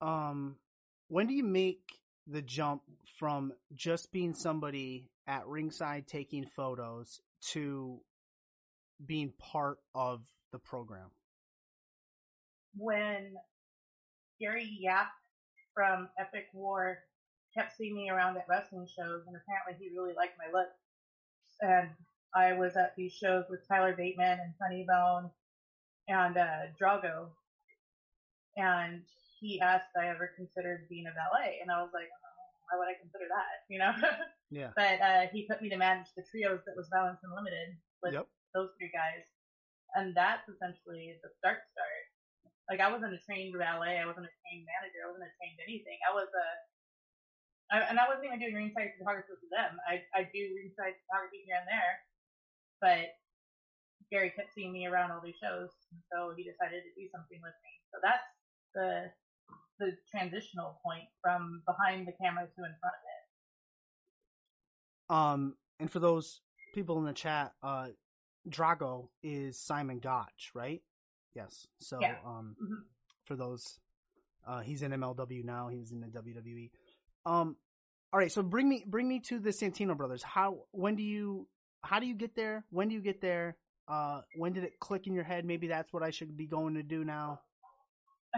um 0.00 0.56
when 1.08 1.26
do 1.26 1.34
you 1.34 1.42
make 1.44 1.80
the 2.28 2.42
jump 2.42 2.82
from 3.18 3.52
just 3.74 4.12
being 4.12 4.34
somebody 4.34 5.10
at 5.26 5.46
ringside 5.48 6.06
taking 6.06 6.46
photos 6.56 7.20
to 7.52 8.00
being 9.04 9.32
part 9.38 9.78
of 9.94 10.20
the 10.52 10.58
program? 10.58 11.10
when 12.76 13.34
Gary 14.40 14.76
Yap 14.80 15.08
from 15.74 16.08
Epic 16.18 16.46
War 16.52 16.98
kept 17.54 17.76
seeing 17.76 17.94
me 17.96 18.10
around 18.10 18.36
at 18.36 18.46
wrestling 18.48 18.86
shows, 18.86 19.22
and 19.26 19.36
apparently 19.36 19.74
he 19.78 19.94
really 19.96 20.14
liked 20.14 20.38
my 20.38 20.50
look. 20.52 20.68
And 21.60 21.90
I 22.34 22.52
was 22.54 22.76
at 22.76 22.94
these 22.96 23.12
shows 23.12 23.44
with 23.50 23.66
Tyler 23.68 23.94
Bateman 23.96 24.38
and 24.40 24.54
Funny 24.58 24.84
Bone 24.88 25.30
and 26.08 26.36
uh, 26.36 26.70
Drago, 26.80 27.28
and 28.56 29.02
he 29.38 29.60
asked 29.60 29.88
if 29.94 30.02
I 30.02 30.08
ever 30.08 30.32
considered 30.36 30.88
being 30.88 31.06
a 31.06 31.14
valet, 31.14 31.58
and 31.62 31.70
I 31.70 31.80
was 31.82 31.90
like, 31.94 32.08
oh, 32.12 32.44
why 32.68 32.78
would 32.78 32.88
I 32.90 32.98
consider 33.00 33.26
that? 33.28 33.64
You 33.70 33.78
know. 33.78 33.94
Yeah. 34.50 34.74
but 34.74 34.98
uh, 34.98 35.30
he 35.30 35.46
put 35.46 35.62
me 35.62 35.70
to 35.70 35.78
manage 35.78 36.10
the 36.18 36.26
trios 36.26 36.58
that 36.66 36.74
was 36.74 36.90
Balance 36.90 37.22
Unlimited 37.22 37.78
with 38.02 38.18
Yep. 38.18 38.26
those 38.50 38.74
three 38.78 38.90
guys, 38.90 39.22
and 39.94 40.10
that's 40.10 40.42
essentially 40.50 41.14
the 41.22 41.30
start 41.38 41.62
start. 41.70 42.04
Like 42.66 42.82
I 42.82 42.90
wasn't 42.90 43.14
a 43.14 43.22
trained 43.22 43.54
valet, 43.54 43.98
I 44.02 44.06
wasn't 44.10 44.26
a 44.26 44.34
trained 44.42 44.66
manager, 44.66 45.06
I 45.06 45.10
wasn't 45.14 45.30
a 45.30 45.34
trained 45.38 45.58
anything. 45.62 45.98
I 46.02 46.10
was 46.14 46.26
a, 46.34 46.46
and 47.70 47.98
I 47.98 48.08
wasn't 48.08 48.26
even 48.26 48.40
doing 48.40 48.54
ringside 48.54 48.92
photography 48.98 49.34
for 49.38 49.50
them. 49.50 49.78
I 49.86 50.02
I 50.14 50.24
do 50.26 50.40
ringside 50.58 50.94
photography 51.06 51.46
here 51.46 51.56
and 51.62 51.68
there, 51.70 51.94
but 52.82 53.14
Gary 54.10 54.30
kept 54.34 54.52
seeing 54.54 54.72
me 54.72 54.86
around 54.86 55.10
all 55.12 55.20
these 55.22 55.38
shows, 55.38 55.70
and 55.92 56.00
so 56.12 56.34
he 56.36 56.42
decided 56.42 56.82
to 56.82 56.92
do 56.98 57.06
something 57.14 57.38
with 57.42 57.54
me. 57.62 57.72
So 57.94 57.98
that's 58.02 58.26
the 58.74 59.12
the 59.78 59.96
transitional 60.10 60.80
point 60.84 61.08
from 61.22 61.62
behind 61.66 62.06
the 62.06 62.12
camera 62.20 62.44
to 62.44 62.60
in 62.64 62.74
front 62.80 62.94
of 62.94 63.04
it. 63.06 63.22
Um, 65.14 65.56
and 65.78 65.90
for 65.90 65.98
those 65.98 66.42
people 66.74 66.98
in 66.98 67.04
the 67.04 67.12
chat, 67.12 67.52
uh, 67.62 67.88
Drago 68.48 69.08
is 69.22 69.58
Simon 69.58 69.98
Gotch, 69.98 70.50
right? 70.54 70.82
Yes. 71.34 71.66
So, 71.80 72.00
Yeah. 72.00 72.18
um, 72.24 72.56
Mhm. 72.60 72.84
for 73.24 73.36
those, 73.36 73.80
uh, 74.46 74.60
he's 74.60 74.82
in 74.82 74.92
MLW 74.92 75.42
now. 75.42 75.68
He 75.68 75.78
was 75.78 75.92
in 75.92 76.00
the 76.00 76.08
WWE. 76.08 76.70
Um, 77.26 77.56
all 78.12 78.18
right. 78.18 78.30
So 78.30 78.42
bring 78.42 78.68
me, 78.68 78.84
bring 78.86 79.08
me 79.08 79.20
to 79.28 79.38
the 79.38 79.50
Santino 79.50 79.96
brothers. 79.96 80.22
How, 80.22 80.64
when 80.72 80.96
do 80.96 81.02
you, 81.02 81.46
how 81.82 82.00
do 82.00 82.06
you 82.06 82.14
get 82.14 82.34
there? 82.36 82.64
When 82.70 82.88
do 82.88 82.94
you 82.94 83.00
get 83.00 83.20
there? 83.20 83.56
Uh, 83.88 84.22
when 84.36 84.52
did 84.52 84.64
it 84.64 84.78
click 84.78 85.06
in 85.06 85.14
your 85.14 85.24
head? 85.24 85.44
Maybe 85.44 85.66
that's 85.68 85.92
what 85.92 86.02
I 86.02 86.10
should 86.10 86.36
be 86.36 86.46
going 86.46 86.74
to 86.74 86.82
do 86.82 87.04
now. 87.04 87.40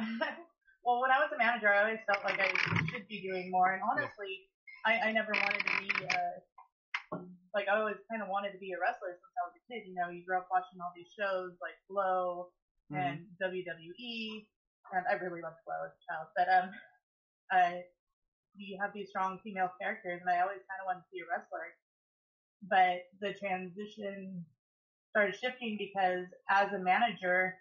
well, 0.85 1.01
when 1.01 1.11
I 1.11 1.19
was 1.21 1.31
a 1.35 1.39
manager, 1.39 1.69
I 1.73 1.81
always 1.85 1.99
felt 2.07 2.25
like 2.25 2.41
I 2.41 2.49
should 2.91 3.07
be 3.09 3.21
doing 3.21 3.51
more. 3.51 3.73
And 3.73 3.83
honestly, 3.83 4.49
I, 4.87 5.09
I 5.09 5.13
never 5.13 5.33
wanted 5.33 5.61
to 5.61 5.73
be 5.81 5.91
uh, 6.07 7.19
like 7.55 7.69
I 7.69 7.77
always 7.77 8.01
kind 8.11 8.23
of 8.23 8.29
wanted 8.29 8.53
to 8.53 8.59
be 8.59 8.73
a 8.73 8.81
wrestler 8.81 9.13
since 9.13 9.35
I 9.37 9.43
was 9.45 9.55
a 9.61 9.63
kid. 9.69 9.85
You 9.87 9.95
know, 9.95 10.09
you 10.09 10.25
grew 10.25 10.39
up 10.39 10.49
watching 10.51 10.81
all 10.81 10.93
these 10.97 11.13
shows 11.13 11.53
like 11.61 11.77
GLOW 11.91 12.49
Mhm. 12.91 12.99
and 12.99 13.27
WWE, 13.41 14.47
and 14.93 15.05
I 15.09 15.15
really 15.15 15.41
loved 15.41 15.57
GLOW 15.65 15.85
as 15.87 15.93
a 15.93 16.03
child. 16.09 16.27
But 16.37 16.49
um, 16.49 16.71
I 17.51 17.85
you 18.57 18.79
have 18.81 18.93
these 18.93 19.09
strong 19.09 19.39
female 19.43 19.71
characters, 19.81 20.21
and 20.21 20.31
I 20.31 20.41
always 20.41 20.61
kind 20.69 20.81
of 20.81 20.87
wanted 20.87 21.05
to 21.09 21.13
be 21.13 21.21
a 21.21 21.29
wrestler. 21.29 21.75
But 22.69 23.09
the 23.21 23.35
transition 23.35 24.45
started 25.11 25.35
shifting 25.35 25.77
because 25.79 26.27
as 26.49 26.73
a 26.73 26.79
manager, 26.79 27.55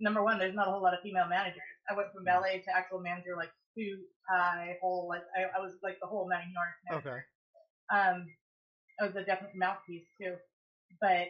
number 0.00 0.22
one, 0.22 0.38
there's 0.38 0.54
not 0.54 0.68
a 0.68 0.70
whole 0.70 0.82
lot 0.82 0.94
of 0.94 1.00
female 1.02 1.28
managers. 1.28 1.62
I 1.90 1.94
went 1.94 2.12
from 2.12 2.24
valet 2.24 2.62
to 2.64 2.76
actual 2.76 3.00
manager, 3.00 3.34
like 3.36 3.50
suit, 3.74 4.00
tie, 4.28 4.76
whole, 4.80 5.08
like 5.08 5.22
I, 5.36 5.58
I 5.58 5.60
was 5.60 5.72
like 5.82 5.98
the 6.00 6.06
whole 6.06 6.28
nine 6.28 6.52
yards. 6.54 6.78
Manager. 6.88 7.26
Okay. 7.90 7.98
Um, 7.98 8.26
I 9.00 9.06
was 9.06 9.16
a 9.16 9.24
definite 9.24 9.56
mouthpiece 9.56 10.06
too, 10.20 10.34
but 11.00 11.28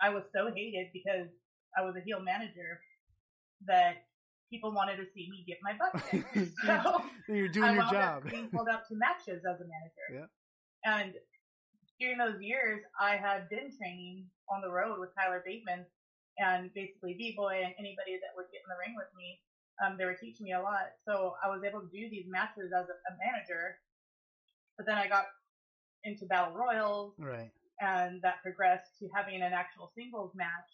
I 0.00 0.10
was 0.10 0.24
so 0.34 0.50
hated 0.54 0.88
because 0.92 1.28
I 1.76 1.84
was 1.84 1.94
a 1.96 2.00
heel 2.00 2.20
manager 2.20 2.80
that 3.66 4.05
people 4.50 4.72
wanted 4.72 4.96
to 4.96 5.04
see 5.14 5.28
me 5.30 5.44
get 5.46 5.58
my 5.62 5.72
butt 5.76 6.02
kicked. 6.10 6.56
so 6.66 7.02
You're 7.28 7.48
doing 7.48 7.70
I 7.70 7.74
your 7.74 7.84
job. 7.90 8.24
up 8.24 8.30
being 8.30 8.48
pulled 8.48 8.68
out 8.68 8.86
to 8.88 8.94
matches 8.94 9.42
as 9.44 9.60
a 9.60 9.66
manager. 9.66 10.06
Yeah. 10.12 10.26
And 10.84 11.14
during 11.98 12.18
those 12.18 12.40
years, 12.40 12.80
I 13.00 13.16
had 13.16 13.48
been 13.48 13.70
training 13.76 14.26
on 14.50 14.60
the 14.62 14.70
road 14.70 15.00
with 15.00 15.10
Tyler 15.14 15.42
Bateman 15.44 15.84
and 16.38 16.72
basically 16.74 17.14
B-Boy 17.14 17.62
and 17.64 17.74
anybody 17.78 18.20
that 18.20 18.36
would 18.36 18.46
get 18.52 18.60
in 18.62 18.68
the 18.68 18.78
ring 18.78 18.94
with 18.96 19.08
me. 19.16 19.40
Um, 19.84 19.96
they 19.98 20.04
were 20.04 20.14
teaching 20.14 20.44
me 20.44 20.52
a 20.52 20.60
lot. 20.60 20.92
So 21.06 21.34
I 21.42 21.48
was 21.48 21.62
able 21.64 21.80
to 21.80 21.88
do 21.88 22.08
these 22.08 22.26
matches 22.28 22.70
as 22.76 22.86
a, 22.88 22.96
a 23.12 23.12
manager. 23.18 23.78
But 24.76 24.86
then 24.86 24.96
I 24.96 25.08
got 25.08 25.24
into 26.04 26.26
battle 26.26 26.54
royals, 26.54 27.14
Right. 27.18 27.50
and 27.80 28.20
that 28.22 28.42
progressed 28.42 28.98
to 29.00 29.08
having 29.14 29.42
an 29.42 29.52
actual 29.52 29.90
singles 29.96 30.32
match. 30.34 30.70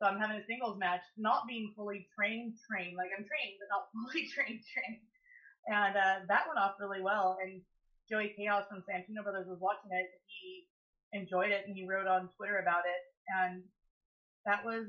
So 0.00 0.06
I'm 0.06 0.18
having 0.18 0.36
a 0.36 0.46
singles 0.46 0.78
match, 0.78 1.02
not 1.16 1.46
being 1.46 1.72
fully 1.76 2.06
trained, 2.14 2.54
trained. 2.66 2.96
Like 2.96 3.10
I'm 3.16 3.24
trained, 3.24 3.56
but 3.62 3.70
not 3.70 3.88
fully 3.94 4.26
trained, 4.26 4.60
trained. 4.66 5.02
And 5.70 5.96
uh, 5.96 6.26
that 6.28 6.46
went 6.46 6.58
off 6.58 6.76
really 6.80 7.00
well. 7.00 7.38
And 7.40 7.62
Joey 8.10 8.34
Kaos 8.36 8.68
from 8.68 8.84
Santino 8.84 9.22
Brothers 9.22 9.48
was 9.48 9.58
watching 9.60 9.90
it. 9.92 10.10
He 10.26 10.66
enjoyed 11.14 11.50
it 11.54 11.64
and 11.66 11.76
he 11.76 11.86
wrote 11.86 12.06
on 12.06 12.28
Twitter 12.36 12.58
about 12.58 12.84
it. 12.84 13.02
And 13.38 13.62
that 14.44 14.64
was 14.64 14.84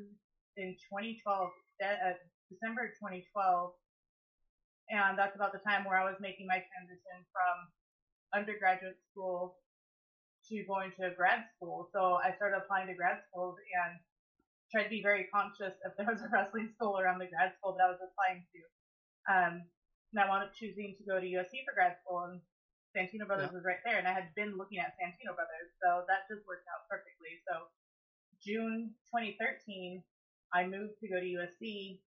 in 0.58 0.76
2012, 0.90 1.22
de- 1.80 1.86
uh, 1.86 2.18
December 2.52 2.92
2012. 3.00 3.72
And 4.90 5.18
that's 5.18 5.36
about 5.36 5.54
the 5.54 5.64
time 5.64 5.86
where 5.86 5.98
I 5.98 6.06
was 6.06 6.20
making 6.20 6.46
my 6.46 6.60
transition 6.60 7.24
from 7.32 7.56
undergraduate 8.36 9.00
school 9.12 9.58
to 10.50 10.64
going 10.68 10.92
to 11.00 11.10
grad 11.16 11.46
school. 11.56 11.90
So 11.94 12.20
I 12.22 12.36
started 12.36 12.58
applying 12.58 12.88
to 12.88 12.94
grad 12.94 13.18
schools 13.32 13.56
and 13.58 13.98
tried 14.72 14.86
to 14.86 14.94
be 14.94 15.02
very 15.02 15.28
conscious 15.34 15.74
if 15.86 15.94
there 15.98 16.08
was 16.10 16.22
a 16.22 16.30
wrestling 16.32 16.70
school 16.76 17.00
around 17.00 17.20
the 17.20 17.28
grad 17.28 17.54
school 17.58 17.76
that 17.78 17.84
I 17.86 17.90
was 17.90 18.02
applying 18.02 18.46
to. 18.54 18.62
Um, 19.26 19.54
and 20.14 20.18
I 20.22 20.30
wound 20.30 20.44
up 20.48 20.54
choosing 20.56 20.96
to 20.98 21.04
go 21.04 21.20
to 21.20 21.26
USC 21.26 21.66
for 21.66 21.74
grad 21.76 21.98
school, 22.00 22.24
and 22.30 22.40
Santino 22.96 23.28
Brothers 23.28 23.52
was 23.52 23.68
right 23.68 23.84
there, 23.84 24.00
and 24.00 24.08
I 24.08 24.14
had 24.14 24.32
been 24.36 24.56
looking 24.56 24.80
at 24.80 24.96
Santino 24.96 25.36
Brothers, 25.36 25.76
so 25.84 26.08
that 26.08 26.30
just 26.32 26.48
worked 26.48 26.70
out 26.72 26.88
perfectly. 26.88 27.44
So 27.44 27.68
June 28.40 28.96
2013, 29.12 30.00
I 30.54 30.64
moved 30.64 30.96
to 31.02 31.10
go 31.12 31.20
to 31.20 31.26
USC, 31.26 32.00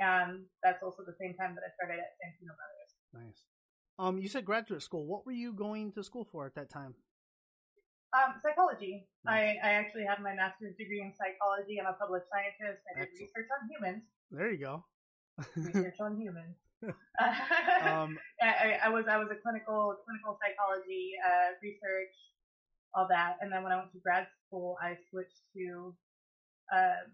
and 0.00 0.44
that's 0.62 0.82
also 0.82 1.00
the 1.06 1.16
same 1.16 1.32
time 1.32 1.56
that 1.56 1.64
I 1.64 1.72
started 1.72 2.02
at 2.02 2.12
Santino 2.20 2.52
Brothers. 2.52 2.90
Nice. 3.14 3.40
Um, 3.98 4.18
you 4.18 4.28
said 4.28 4.44
graduate 4.44 4.82
school. 4.82 5.06
What 5.06 5.24
were 5.24 5.32
you 5.32 5.54
going 5.54 5.92
to 5.92 6.04
school 6.04 6.28
for 6.30 6.44
at 6.44 6.54
that 6.56 6.68
time? 6.68 6.94
Um, 8.16 8.40
psychology. 8.40 9.04
Nice. 9.24 9.58
I, 9.62 9.68
I 9.68 9.72
actually 9.76 10.04
have 10.08 10.20
my 10.24 10.32
master's 10.32 10.72
degree 10.76 11.02
in 11.04 11.12
psychology. 11.12 11.76
I'm 11.76 11.86
a 11.92 11.98
public 12.00 12.24
scientist. 12.32 12.80
I 12.88 13.04
did 13.04 13.12
Excellent. 13.12 13.28
research 13.28 13.48
on 13.52 13.60
humans. 13.68 14.02
There 14.32 14.48
you 14.48 14.56
go. 14.56 14.84
Research 15.56 16.00
on 16.00 16.16
humans. 16.16 16.56
um, 17.84 18.16
I, 18.40 18.80
I- 18.84 18.88
was 18.88 19.04
I 19.08 19.16
was 19.20 19.28
a 19.28 19.36
clinical 19.36 19.96
clinical 20.04 20.38
psychology 20.40 21.12
uh, 21.20 21.56
research, 21.60 22.16
all 22.94 23.08
that, 23.08 23.36
and 23.40 23.52
then 23.52 23.62
when 23.64 23.72
I 23.72 23.76
went 23.76 23.92
to 23.92 24.00
grad 24.00 24.28
school, 24.46 24.76
I 24.80 24.96
switched 25.10 25.44
to 25.56 25.92
um 26.72 27.12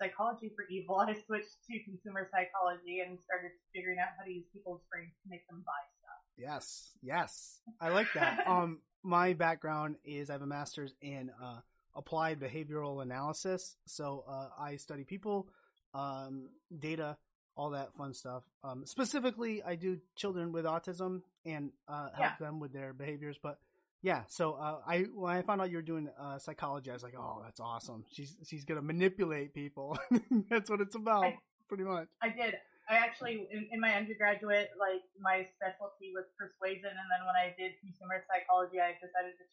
psychology 0.00 0.50
for 0.56 0.66
evil. 0.68 0.98
I 0.98 1.14
switched 1.14 1.62
to 1.70 1.74
consumer 1.86 2.28
psychology 2.34 3.00
and 3.06 3.16
started 3.22 3.54
figuring 3.72 4.02
out 4.02 4.12
how 4.18 4.26
to 4.26 4.32
use 4.34 4.44
people's 4.52 4.82
brains 4.90 5.14
to 5.22 5.30
make 5.30 5.46
them 5.46 5.62
buy 5.62 5.78
stuff. 6.01 6.01
Yes, 6.36 6.90
yes. 7.02 7.60
I 7.80 7.88
like 7.90 8.08
that. 8.14 8.40
um, 8.46 8.80
my 9.02 9.32
background 9.32 9.96
is 10.04 10.30
I 10.30 10.34
have 10.34 10.42
a 10.42 10.46
master's 10.46 10.94
in 11.00 11.30
uh, 11.42 11.60
applied 11.94 12.40
behavioral 12.40 13.02
analysis. 13.02 13.76
So 13.86 14.24
uh, 14.28 14.48
I 14.58 14.76
study 14.76 15.04
people, 15.04 15.48
um, 15.94 16.48
data, 16.78 17.16
all 17.56 17.70
that 17.70 17.94
fun 17.96 18.14
stuff. 18.14 18.42
Um, 18.64 18.84
specifically, 18.86 19.62
I 19.62 19.74
do 19.74 19.98
children 20.16 20.52
with 20.52 20.64
autism 20.64 21.22
and 21.44 21.70
uh, 21.88 22.08
help 22.14 22.38
them 22.38 22.60
with 22.60 22.72
their 22.72 22.92
behaviors. 22.92 23.38
But 23.42 23.58
yeah, 24.02 24.22
so 24.28 24.54
uh, 24.54 24.78
I 24.86 25.00
when 25.14 25.36
I 25.36 25.42
found 25.42 25.60
out 25.60 25.70
you 25.70 25.76
were 25.76 25.82
doing 25.82 26.08
uh, 26.18 26.38
psychology, 26.38 26.90
I 26.90 26.94
was 26.94 27.02
like, 27.02 27.14
oh, 27.18 27.42
that's 27.44 27.60
awesome. 27.60 28.04
She's 28.12 28.34
she's 28.48 28.64
gonna 28.64 28.82
manipulate 28.82 29.54
people. 29.54 29.98
that's 30.50 30.70
what 30.70 30.80
it's 30.80 30.94
about, 30.96 31.24
I- 31.24 31.38
pretty 31.68 31.84
much. 31.84 32.08
I 32.22 32.28
did. 32.30 32.54
I 32.92 32.96
actually, 33.00 33.48
in, 33.50 33.68
in 33.72 33.80
my 33.80 33.94
undergraduate, 33.96 34.70
like 34.78 35.02
my 35.20 35.46
specialty 35.56 36.12
was 36.14 36.28
persuasion, 36.36 36.92
and 36.92 37.08
then 37.08 37.22
when 37.24 37.34
I 37.34 37.56
did 37.56 37.72
consumer 37.80 38.20
psychology, 38.28 38.78
I 38.78 38.92
decided 39.00 39.34
to 39.40 39.44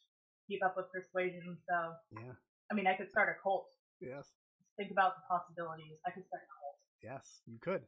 keep 0.47 0.59
up 0.63 0.75
with 0.75 0.91
persuasion. 0.91 1.57
So, 1.67 1.93
Yeah. 2.11 2.35
I 2.71 2.75
mean, 2.75 2.85
I 2.85 2.93
could 2.93 3.09
start 3.09 3.29
a 3.31 3.37
cult. 3.41 3.65
Yes. 4.01 4.27
Think 4.77 4.91
about 4.91 5.15
the 5.15 5.23
possibilities. 5.27 5.97
I 6.05 6.11
could 6.11 6.25
start 6.27 6.43
a 6.43 6.49
cult. 6.53 6.77
Yes, 7.01 7.41
you 7.47 7.57
could. 7.59 7.81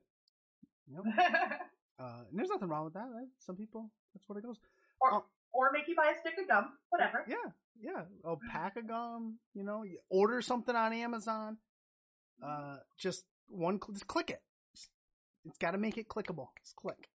Yep. 0.88 1.04
Uh, 2.00 2.24
and 2.32 2.40
there's 2.40 2.50
nothing 2.50 2.68
wrong 2.68 2.84
with 2.84 2.96
that. 2.96 3.06
Right? 3.14 3.28
Some 3.38 3.56
people, 3.56 3.92
that's 4.16 4.28
what 4.28 4.36
it 4.36 4.42
goes. 4.44 4.58
or 5.02 5.24
or 5.54 5.72
make 5.72 5.88
you 5.88 5.96
buy 5.96 6.12
a 6.16 6.20
stick 6.20 6.34
of 6.42 6.48
gum, 6.48 6.72
whatever. 6.90 7.24
Yeah, 7.28 7.36
yeah. 7.80 8.02
A 8.24 8.38
pack 8.52 8.76
of 8.78 8.88
gum, 8.88 9.38
you 9.54 9.64
know, 9.64 9.84
you 9.84 10.00
order 10.10 10.42
something 10.42 10.76
on 10.76 10.94
Amazon. 10.94 11.58
Uh, 12.44 12.78
just 12.98 13.24
one, 13.50 13.80
just 13.94 14.08
click 14.08 14.32
it. 14.32 14.42
It's 15.46 15.58
got 15.58 15.72
to 15.72 15.78
make 15.78 15.98
it 15.98 16.08
clickable. 16.08 16.48
Just 16.64 16.76
click. 16.76 17.10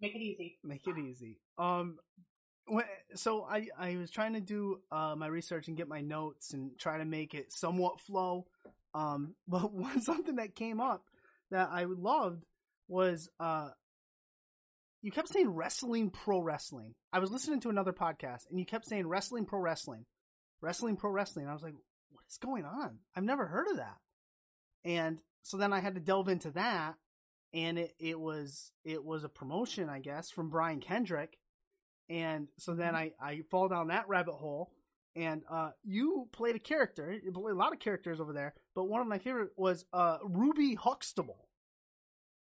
Make 0.00 0.14
it 0.14 0.20
easy. 0.20 0.58
Make 0.62 0.86
it 0.86 0.98
easy. 0.98 1.38
Um, 1.58 1.98
so 3.14 3.44
I 3.44 3.68
I 3.78 3.96
was 3.96 4.10
trying 4.10 4.34
to 4.34 4.40
do 4.40 4.80
uh 4.90 5.14
my 5.16 5.26
research 5.26 5.68
and 5.68 5.76
get 5.76 5.88
my 5.88 6.00
notes 6.00 6.52
and 6.52 6.78
try 6.78 6.98
to 6.98 7.04
make 7.04 7.34
it 7.34 7.52
somewhat 7.52 8.00
flow. 8.00 8.46
Um, 8.94 9.34
but 9.48 9.72
one 9.72 10.00
something 10.02 10.36
that 10.36 10.54
came 10.54 10.80
up 10.80 11.04
that 11.50 11.68
I 11.70 11.84
loved 11.84 12.44
was 12.88 13.28
uh 13.40 13.68
you 15.02 15.12
kept 15.12 15.28
saying 15.28 15.50
wrestling 15.50 16.10
pro 16.10 16.40
wrestling. 16.40 16.94
I 17.12 17.18
was 17.18 17.30
listening 17.30 17.60
to 17.60 17.68
another 17.68 17.92
podcast 17.92 18.48
and 18.48 18.58
you 18.58 18.64
kept 18.64 18.86
saying 18.86 19.06
wrestling 19.06 19.44
pro 19.44 19.60
wrestling. 19.60 20.06
Wrestling 20.62 20.96
pro 20.96 21.10
wrestling. 21.10 21.46
I 21.46 21.52
was 21.52 21.62
like, 21.62 21.74
what 22.10 22.24
is 22.30 22.38
going 22.38 22.64
on? 22.64 22.98
I've 23.14 23.24
never 23.24 23.46
heard 23.46 23.68
of 23.68 23.76
that. 23.76 23.96
And 24.82 25.20
so 25.42 25.58
then 25.58 25.74
I 25.74 25.80
had 25.80 25.94
to 25.94 26.00
delve 26.00 26.28
into 26.28 26.52
that 26.52 26.94
and 27.54 27.78
it, 27.78 27.94
it 27.98 28.20
was 28.20 28.72
it 28.84 29.02
was 29.02 29.24
a 29.24 29.28
promotion, 29.30 29.88
I 29.88 30.00
guess, 30.00 30.30
from 30.30 30.50
Brian 30.50 30.80
Kendrick. 30.80 31.38
And 32.10 32.48
so 32.58 32.74
then 32.74 32.94
I, 32.94 33.12
I 33.20 33.42
fall 33.50 33.68
down 33.68 33.88
that 33.88 34.08
rabbit 34.08 34.34
hole 34.34 34.72
and 35.16 35.42
uh 35.50 35.70
you 35.84 36.28
played 36.32 36.56
a 36.56 36.60
character, 36.60 37.12
you 37.12 37.32
played 37.32 37.52
a 37.52 37.56
lot 37.58 37.72
of 37.72 37.78
characters 37.78 38.20
over 38.20 38.32
there, 38.32 38.54
but 38.74 38.84
one 38.84 39.00
of 39.00 39.06
my 39.06 39.18
favorite 39.18 39.50
was 39.56 39.86
uh 39.92 40.18
Ruby 40.24 40.74
Huxtable. 40.74 41.48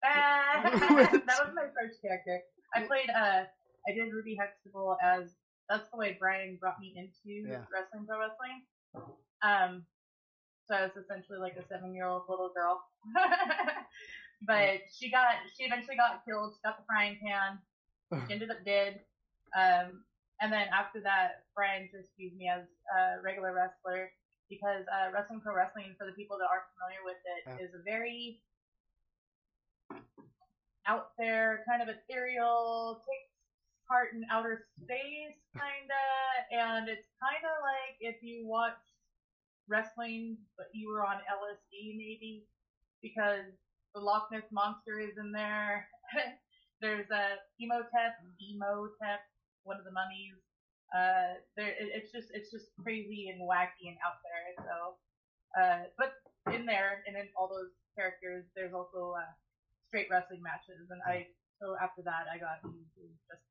Ah, 0.04 0.62
that 0.64 1.40
was 1.46 1.54
my 1.56 1.68
first 1.80 2.02
character. 2.02 2.42
I 2.76 2.82
played, 2.82 3.10
uh, 3.10 3.44
I 3.88 3.94
did 3.94 4.14
Ruby 4.14 4.38
Huxtable 4.40 4.98
as, 5.02 5.36
that's 5.70 5.90
the 5.90 5.98
way 5.98 6.18
Brian 6.20 6.58
brought 6.60 6.80
me 6.80 6.94
into 6.96 7.48
Yeah. 7.50 7.62
wrestling 7.74 8.06
pro 8.06 8.20
wrestling. 8.20 8.64
Um, 9.42 9.86
so 10.68 10.76
I 10.76 10.84
was 10.84 10.92
essentially 10.98 11.40
like 11.40 11.56
a 11.58 11.68
seven 11.68 11.94
year 11.96 12.06
old 12.08 12.24
little 12.30 12.52
girl. 12.54 12.84
but 14.42 14.82
she 14.94 15.10
got, 15.10 15.36
she 15.56 15.64
eventually 15.64 15.96
got 15.96 16.24
killed, 16.26 16.54
she 16.56 16.62
got 16.64 16.78
the 16.78 16.86
frying 16.86 17.18
pan, 17.22 17.60
she 18.28 18.34
ended 18.34 18.52
up 18.52 18.64
dead. 18.66 19.02
Um, 19.58 20.04
and 20.42 20.52
then 20.54 20.68
after 20.72 21.02
that, 21.02 21.44
Brian 21.56 21.90
just 21.92 22.10
used 22.18 22.38
me 22.38 22.48
as 22.48 22.62
a 22.94 23.22
regular 23.22 23.54
wrestler 23.54 24.12
because 24.50 24.86
uh, 24.88 25.12
wrestling 25.12 25.42
pro 25.42 25.56
wrestling, 25.56 25.96
for 25.98 26.06
the 26.06 26.14
people 26.14 26.38
that 26.38 26.48
aren't 26.48 26.70
familiar 26.78 27.04
with 27.04 27.20
it, 27.26 27.42
Yeah. 27.48 27.66
is 27.66 27.74
a 27.74 27.84
very 27.84 28.40
out 30.86 31.12
there, 31.18 31.64
kind 31.68 31.82
of 31.82 31.90
ethereal, 31.90 33.04
takes 33.04 33.28
part 33.88 34.14
in 34.14 34.24
outer 34.32 34.64
space, 34.82 35.36
kinda, 35.54 36.06
and 36.52 36.88
it's 36.88 37.08
kinda 37.20 37.52
like 37.62 37.98
if 38.00 38.24
you 38.24 38.48
watched 38.48 38.94
wrestling, 39.68 40.38
but 40.56 40.68
you 40.74 40.88
were 40.90 41.04
on 41.04 41.20
LSD 41.28 41.98
maybe, 41.98 42.46
because 43.02 43.52
the 43.94 44.02
Loch 44.02 44.30
Ness 44.32 44.48
monster 44.52 45.00
is 45.00 45.18
in 45.18 45.32
there. 45.32 45.88
There's 46.82 47.10
a 47.10 47.42
Imhotep, 47.60 48.22
Imhotep, 48.38 49.22
one 49.64 49.78
of 49.78 49.86
the 49.86 49.92
mummies. 49.92 50.38
Uh, 50.94 51.42
there, 51.56 51.74
it, 51.74 51.90
it's 51.94 52.12
just, 52.12 52.28
it's 52.34 52.52
just 52.52 52.72
crazy 52.82 53.34
and 53.34 53.42
wacky 53.42 53.90
and 53.90 53.98
out 54.06 54.22
there. 54.24 54.46
So, 54.64 54.76
uh, 55.60 55.84
but 55.98 56.14
in 56.54 56.66
there 56.66 57.04
and 57.08 57.18
in 57.18 57.28
all 57.36 57.50
those 57.50 57.74
characters, 57.98 58.46
there's 58.56 58.74
also 58.74 59.16
uh, 59.18 59.32
straight 59.90 60.08
wrestling 60.12 60.42
matches, 60.44 60.88
and 60.92 61.02
I 61.08 61.28
so 61.60 61.76
after 61.82 62.04
that 62.04 62.30
I 62.32 62.38
got 62.38 62.62
just 62.62 63.42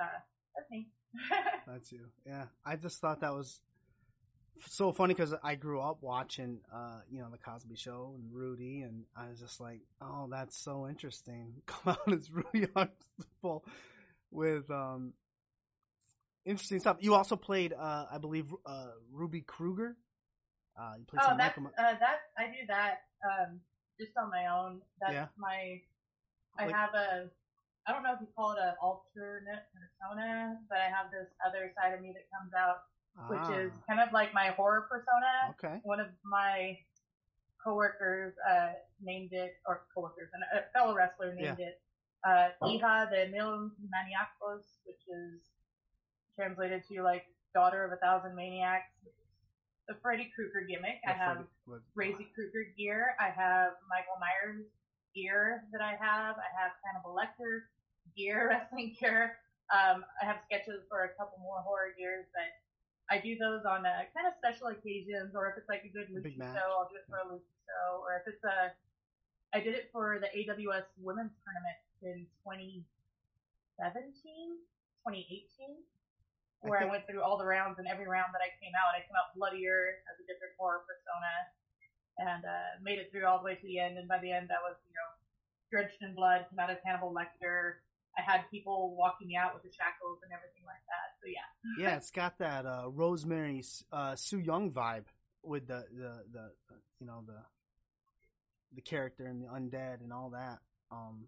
uh, 0.00 0.20
that's 0.54 0.70
me. 0.70 0.88
That's 1.66 1.90
you. 1.90 2.04
Yeah. 2.26 2.44
I 2.66 2.76
just 2.76 3.00
thought 3.00 3.20
that 3.20 3.32
was 3.32 3.60
so 4.66 4.92
funny 4.92 5.14
because 5.14 5.34
I 5.42 5.54
grew 5.54 5.80
up 5.80 5.98
watching, 6.02 6.60
uh, 6.72 7.00
you 7.10 7.20
know, 7.20 7.28
the 7.30 7.38
Cosby 7.38 7.76
Show 7.76 8.14
and 8.16 8.32
Rudy, 8.32 8.82
and 8.82 9.04
I 9.16 9.28
was 9.30 9.38
just 9.40 9.60
like, 9.60 9.80
oh, 10.00 10.28
that's 10.30 10.56
so 10.56 10.88
interesting. 10.88 11.54
Come 11.66 11.96
out 11.96 12.12
as 12.12 12.30
Rudy 12.30 12.66
Huxtable 12.74 13.64
with 14.30 14.70
um, 14.70 15.12
interesting 16.44 16.80
stuff. 16.80 16.98
You 17.00 17.14
also 17.14 17.36
played, 17.36 17.72
uh, 17.72 18.06
I 18.10 18.18
believe, 18.18 18.54
uh, 18.66 18.88
Ruby 19.12 19.42
Kruger. 19.42 19.96
Uh, 20.78 20.94
you 20.98 21.04
played 21.04 21.20
oh, 21.24 21.28
some 21.28 21.38
that's 21.38 21.56
Michael. 21.58 21.72
uh, 21.78 21.98
that 21.98 22.18
I 22.38 22.46
do 22.46 22.66
that 22.68 23.02
um, 23.26 23.60
just 23.98 24.12
on 24.16 24.30
my 24.30 24.46
own. 24.46 24.80
That's 25.00 25.12
Yeah. 25.12 25.26
my. 25.36 25.80
I 26.58 26.66
Like- 26.66 26.74
have 26.74 26.94
a. 26.94 27.30
I 27.86 27.92
don't 27.92 28.02
know 28.02 28.12
if 28.12 28.20
you 28.20 28.28
call 28.36 28.52
it 28.52 28.58
an 28.60 28.74
alternate 28.82 29.64
persona, 29.72 30.60
but 30.68 30.76
I 30.76 30.92
have 30.92 31.10
this 31.10 31.26
other 31.40 31.72
side 31.74 31.94
of 31.94 32.02
me 32.02 32.12
that 32.12 32.28
comes 32.28 32.52
out, 32.52 32.84
which 33.26 33.48
is 33.56 33.72
Ah, 33.74 33.82
kind 33.88 34.00
of 34.00 34.12
like 34.12 34.32
my 34.32 34.48
horror 34.56 34.86
persona. 34.88 35.50
okay. 35.58 35.80
one 35.82 35.98
of 36.00 36.06
my 36.24 36.78
coworkers 37.62 38.34
uh, 38.48 38.72
named 39.02 39.32
it, 39.32 39.54
or 39.66 39.82
coworkers, 39.94 40.30
and 40.32 40.42
a 40.54 40.70
fellow 40.72 40.94
wrestler 40.94 41.34
named 41.34 41.58
it 41.58 41.80
uh, 42.26 42.48
Hija 42.62 43.10
de 43.10 43.28
Mil 43.30 43.70
Maniacos, 43.90 44.64
which 44.86 45.02
is 45.08 45.40
translated 46.36 46.82
to 46.90 47.02
like 47.02 47.24
daughter 47.54 47.84
of 47.84 47.92
a 47.92 47.96
thousand 47.96 48.34
maniacs. 48.36 48.90
The 49.88 49.94
Freddy 50.02 50.30
Krueger 50.36 50.66
gimmick. 50.68 51.00
I 51.08 51.12
have 51.12 51.46
Freddy- 51.66 51.82
Crazy 51.96 52.28
Krueger 52.34 52.70
gear. 52.76 53.16
I 53.18 53.30
have 53.30 53.72
Michael 53.88 54.20
Myers 54.20 54.66
gear 55.14 55.64
that 55.72 55.80
I 55.80 55.96
have. 55.96 56.36
I 56.36 56.50
have 56.60 56.72
Cannibal 56.84 57.16
Lecter 57.16 57.72
gear, 58.14 58.48
wrestling 58.52 58.94
gear. 59.00 59.36
Um, 59.72 60.04
I 60.20 60.26
have 60.26 60.36
sketches 60.44 60.84
for 60.88 61.04
a 61.04 61.08
couple 61.16 61.38
more 61.40 61.60
horror 61.64 61.96
gears, 61.98 62.26
but 62.36 62.48
I 63.10 63.16
do 63.18 63.36
those 63.40 63.64
on 63.64 63.86
uh, 63.88 64.04
kind 64.12 64.28
of 64.28 64.36
special 64.36 64.68
occasions, 64.68 65.32
or 65.32 65.48
if 65.48 65.56
it's 65.56 65.68
like 65.68 65.80
a 65.84 65.88
good 65.92 66.12
A 66.12 66.20
big 66.20 66.36
show, 66.36 66.68
I'll 66.76 66.88
do 66.92 67.00
it 67.00 67.08
for 67.08 67.16
a 67.16 67.24
Lucha 67.24 67.56
show, 67.64 68.04
or 68.04 68.20
if 68.20 68.28
it's 68.28 68.44
a, 68.44 68.76
I 69.56 69.64
did 69.64 69.72
it 69.72 69.88
for 69.92 70.20
the 70.20 70.28
AWS 70.28 70.84
Women's 71.00 71.32
Tournament 71.40 71.80
in 72.04 72.28
2017, 72.44 72.84
2018, 73.80 74.60
where 76.60 76.76
I, 76.76 76.84
think- 76.84 76.92
went 76.92 77.04
through 77.08 77.24
all 77.24 77.40
the 77.40 77.48
rounds, 77.48 77.80
and 77.80 77.88
every 77.88 78.04
round 78.04 78.36
that 78.36 78.44
I 78.44 78.52
came 78.60 78.76
out, 78.76 78.92
I 78.92 79.00
came 79.00 79.16
out 79.16 79.32
bloodier 79.32 80.04
as 80.04 80.20
a 80.20 80.24
different 80.28 80.52
horror 80.60 80.84
persona, 80.84 81.32
and 82.20 82.44
uh, 82.44 82.76
made 82.84 83.00
it 83.00 83.08
through 83.08 83.24
all 83.24 83.40
the 83.40 83.46
way 83.48 83.56
to 83.56 83.64
the 83.64 83.80
end. 83.80 83.96
And 83.96 84.04
by 84.04 84.20
the 84.20 84.28
end, 84.32 84.52
I 84.52 84.60
was, 84.60 84.76
you 84.84 84.92
know, 84.92 85.08
drenched 85.72 86.02
in 86.04 86.12
blood, 86.12 86.44
came 86.50 86.58
out 86.60 86.68
as 86.68 86.76
Hannibal 86.84 87.08
Lecter. 87.14 87.80
I 88.18 88.22
had 88.22 88.50
people 88.50 88.96
walking 88.96 89.28
me 89.28 89.36
out 89.36 89.54
with 89.54 89.62
the 89.62 89.70
shackles 89.70 90.18
and 90.24 90.32
everything 90.32 90.64
like 90.66 90.82
that. 90.88 91.14
So 91.22 91.28
yeah, 91.28 91.88
yeah, 91.90 91.96
it's 91.96 92.10
got 92.10 92.38
that 92.38 92.66
uh, 92.66 92.88
Rosemary 92.88 93.64
uh, 93.92 94.16
Su 94.16 94.38
Yung 94.38 94.72
vibe 94.72 95.04
with 95.42 95.68
the, 95.68 95.84
the 95.96 96.24
the 96.32 96.50
you 97.00 97.06
know 97.06 97.22
the 97.26 97.38
the 98.74 98.80
character 98.80 99.26
and 99.26 99.42
the 99.42 99.46
undead 99.46 100.02
and 100.02 100.12
all 100.12 100.30
that. 100.30 100.58
Um, 100.90 101.24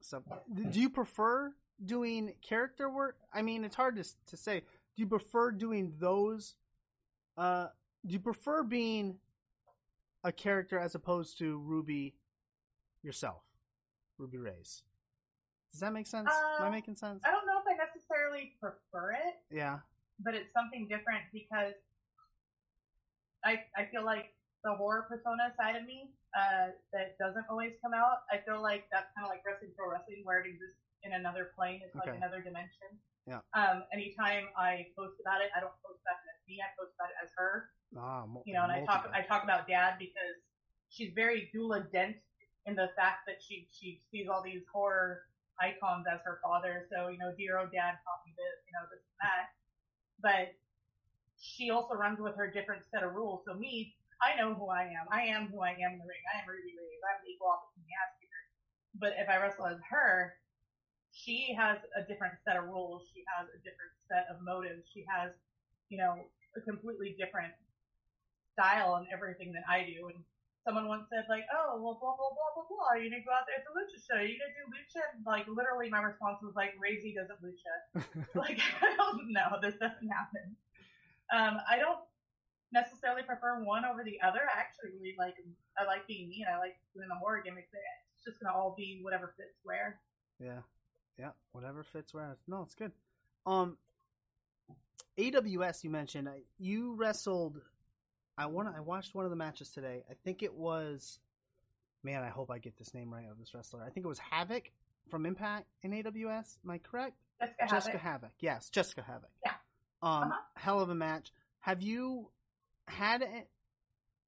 so, 0.00 0.22
do 0.54 0.80
you 0.80 0.90
prefer 0.90 1.52
doing 1.84 2.32
character 2.42 2.88
work? 2.88 3.16
I 3.32 3.42
mean, 3.42 3.64
it's 3.64 3.76
hard 3.76 3.96
to 3.96 4.04
to 4.28 4.36
say. 4.36 4.60
Do 4.60 5.02
you 5.02 5.06
prefer 5.06 5.52
doing 5.52 5.94
those? 6.00 6.54
Uh, 7.36 7.68
do 8.04 8.12
you 8.14 8.18
prefer 8.18 8.64
being 8.64 9.16
a 10.24 10.32
character 10.32 10.76
as 10.76 10.96
opposed 10.96 11.38
to 11.38 11.58
Ruby 11.58 12.14
yourself, 13.02 13.42
Ruby 14.18 14.38
Raze? 14.38 14.82
Does 15.72 15.80
that 15.80 15.92
make 15.92 16.06
sense? 16.06 16.28
Am 16.30 16.64
I 16.64 16.68
Uh, 16.68 16.70
making 16.70 16.96
sense? 16.96 17.22
I 17.24 17.30
don't 17.30 17.46
know 17.46 17.58
if 17.60 17.66
I 17.66 17.74
necessarily 17.74 18.56
prefer 18.60 19.12
it, 19.12 19.42
Yeah. 19.50 19.80
but 20.20 20.34
it's 20.34 20.52
something 20.52 20.88
different 20.88 21.24
because 21.32 21.74
I 23.44 23.64
I 23.76 23.86
feel 23.86 24.02
like 24.04 24.34
the 24.64 24.74
horror 24.74 25.02
persona 25.08 25.54
side 25.56 25.76
of 25.76 25.84
me 25.84 26.10
uh, 26.36 26.68
that 26.92 27.16
doesn't 27.18 27.46
always 27.48 27.74
come 27.80 27.94
out. 27.94 28.24
I 28.30 28.38
feel 28.38 28.60
like 28.60 28.88
that's 28.90 29.12
kind 29.14 29.24
of 29.26 29.30
like 29.30 29.44
wrestling 29.46 29.72
pro 29.76 29.90
wrestling 29.90 30.24
where 30.24 30.40
it 30.40 30.46
exists 30.48 30.80
in 31.04 31.12
another 31.12 31.52
plane. 31.54 31.80
It's 31.84 31.94
like 31.94 32.08
Okay. 32.08 32.16
another 32.16 32.42
dimension. 32.42 32.98
Yeah. 33.26 33.40
Um, 33.54 33.84
anytime 33.92 34.48
I 34.56 34.88
post 34.96 35.20
about 35.20 35.40
it, 35.42 35.50
I 35.54 35.60
don't 35.60 35.76
post 35.82 36.00
about 36.02 36.16
it 36.24 36.28
as 36.34 36.40
me. 36.48 36.60
I 36.60 36.68
post 36.78 36.94
about 36.96 37.10
it 37.10 37.16
as 37.22 37.30
her. 37.36 37.70
Ah, 37.96 38.26
mul- 38.26 38.42
You 38.46 38.54
know, 38.54 38.64
and 38.64 38.72
I 38.72 38.84
talk. 38.84 39.08
I 39.12 39.22
talk 39.22 39.44
about 39.44 39.68
dad 39.68 39.98
because 39.98 40.36
she's 40.88 41.12
very 41.14 41.50
Dula 41.52 41.80
Dent 41.84 42.16
in 42.66 42.74
the 42.74 42.88
fact 42.96 43.26
that 43.26 43.40
she 43.40 43.68
she 43.70 44.02
sees 44.10 44.28
all 44.28 44.42
these 44.42 44.66
horror 44.72 45.28
icons 45.60 46.06
as 46.10 46.20
her 46.24 46.38
father. 46.42 46.86
So 46.90 47.08
you 47.08 47.18
know, 47.18 47.34
dear 47.36 47.58
old 47.58 47.70
dad 47.70 47.98
taught 48.02 48.22
me 48.26 48.32
this, 48.34 48.56
you 48.66 48.72
know, 48.74 48.84
this 48.90 49.02
and 49.02 49.18
that. 49.22 49.44
But 50.18 50.46
she 51.38 51.70
also 51.70 51.94
runs 51.94 52.18
with 52.18 52.34
her 52.34 52.50
different 52.50 52.82
set 52.90 53.02
of 53.02 53.14
rules. 53.14 53.42
So 53.46 53.54
me, 53.54 53.94
I 54.18 54.34
know 54.34 54.54
who 54.54 54.68
I 54.68 54.90
am. 54.90 55.06
I 55.10 55.30
am 55.30 55.46
who 55.48 55.62
I 55.62 55.78
am 55.78 55.94
in 55.94 55.98
the 56.02 56.08
ring. 56.08 56.24
I 56.34 56.42
am 56.42 56.46
Ruby 56.50 56.74
Raze. 56.74 57.02
I'm 57.06 57.22
the 57.22 57.30
equal 57.30 57.54
opportunity 57.54 57.94
ass 57.94 58.10
kicker. 58.18 58.42
But 58.98 59.12
if 59.14 59.30
I 59.30 59.38
wrestle 59.38 59.70
as 59.70 59.78
her, 59.90 60.34
she 61.14 61.54
has 61.54 61.78
a 61.94 62.02
different 62.02 62.34
set 62.42 62.58
of 62.58 62.66
rules. 62.66 63.06
She 63.14 63.22
has 63.30 63.46
a 63.54 63.58
different 63.62 63.94
set 64.10 64.26
of 64.26 64.42
motives. 64.42 64.82
She 64.90 65.06
has, 65.06 65.30
you 65.88 65.98
know, 65.98 66.26
a 66.58 66.60
completely 66.66 67.14
different 67.14 67.54
style 68.58 68.98
and 68.98 69.06
everything 69.14 69.54
than 69.54 69.62
I 69.70 69.86
do. 69.86 70.10
And 70.10 70.18
someone 70.68 70.84
once 70.84 71.08
said 71.08 71.24
like, 71.32 71.48
oh, 71.48 71.80
well, 71.80 71.96
blah 71.96 72.12
blah 72.12 72.28
blah 72.28 72.52
blah 72.52 72.68
blah. 72.68 73.00
You 73.00 73.08
gonna 73.08 73.24
go 73.24 73.32
out 73.32 73.48
there 73.48 73.56
at 73.56 73.64
the 73.64 73.72
lucha 73.72 73.96
show? 73.96 74.20
You 74.20 74.36
gonna 74.36 74.52
do 74.52 74.68
lucha? 74.68 75.00
And, 75.16 75.24
like 75.24 75.48
literally, 75.48 75.88
my 75.88 76.04
response 76.04 76.44
was 76.44 76.52
like, 76.52 76.76
Razy 76.76 77.16
doesn't 77.16 77.40
lucha. 77.40 77.72
like 78.36 78.60
I 78.84 78.92
don't 79.00 79.32
know. 79.32 79.56
This 79.64 79.80
doesn't 79.80 80.12
happen. 80.12 80.52
Um, 81.32 81.56
I 81.64 81.80
don't 81.80 82.04
necessarily 82.68 83.24
prefer 83.24 83.64
one 83.64 83.88
over 83.88 84.04
the 84.04 84.20
other. 84.20 84.44
I 84.44 84.60
actually 84.60 84.92
really 85.00 85.16
like 85.16 85.40
I 85.80 85.88
like 85.88 86.04
being 86.04 86.28
me 86.28 86.44
and 86.44 86.52
I 86.52 86.60
like 86.60 86.76
doing 86.92 87.08
the 87.08 87.16
horror 87.16 87.40
gimmicks. 87.40 87.72
It's 87.72 88.28
just 88.28 88.36
gonna 88.36 88.52
all 88.52 88.76
be 88.76 89.00
whatever 89.00 89.32
fits 89.40 89.56
where. 89.64 89.96
Yeah, 90.36 90.60
yeah, 91.16 91.32
whatever 91.56 91.80
fits 91.80 92.12
where. 92.12 92.36
No, 92.44 92.60
it's 92.68 92.76
good. 92.76 92.92
Um, 93.48 93.80
AWS 95.16 95.82
you 95.82 95.88
mentioned. 95.88 96.28
You 96.60 96.92
wrestled. 96.92 97.56
I 98.38 98.46
want. 98.46 98.68
I 98.74 98.80
watched 98.80 99.14
one 99.14 99.24
of 99.24 99.30
the 99.30 99.36
matches 99.36 99.68
today. 99.70 100.04
I 100.08 100.14
think 100.24 100.42
it 100.42 100.54
was. 100.54 101.18
Man, 102.04 102.22
I 102.22 102.28
hope 102.28 102.50
I 102.50 102.58
get 102.58 102.78
this 102.78 102.94
name 102.94 103.12
right 103.12 103.26
of 103.28 103.38
this 103.38 103.52
wrestler. 103.52 103.82
I 103.84 103.90
think 103.90 104.06
it 104.06 104.08
was 104.08 104.20
Havoc 104.20 104.70
from 105.10 105.26
Impact 105.26 105.66
in 105.82 105.90
AWS. 105.90 106.56
Am 106.64 106.70
I 106.70 106.78
correct? 106.78 107.16
Jessica, 107.40 107.66
Jessica 107.68 107.98
Havoc. 107.98 108.02
Havoc. 108.02 108.30
Yes, 108.38 108.70
Jessica 108.70 109.02
Havoc. 109.02 109.30
Yeah. 109.44 109.52
Um, 110.02 110.28
Uh-huh. 110.30 110.40
hell 110.54 110.80
of 110.80 110.90
a 110.90 110.94
match. 110.94 111.32
Have 111.60 111.82
you 111.82 112.30
had 112.86 113.26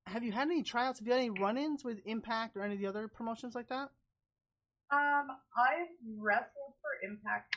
have 0.07 0.25
you 0.25 0.33
had 0.33 0.49
any 0.49 0.65
tryouts? 0.65 0.99
Have 0.99 1.07
you 1.07 1.13
had 1.13 1.21
any 1.21 1.31
run-ins 1.31 1.85
with 1.85 2.01
Impact 2.05 2.57
or 2.57 2.63
any 2.63 2.75
of 2.75 2.81
the 2.81 2.89
other 2.89 3.07
promotions 3.07 3.55
like 3.55 3.69
that? 3.69 3.91
Um, 4.91 5.29
I've 5.57 5.87
wrestled 6.19 6.75
for 6.83 7.09
Impact 7.09 7.57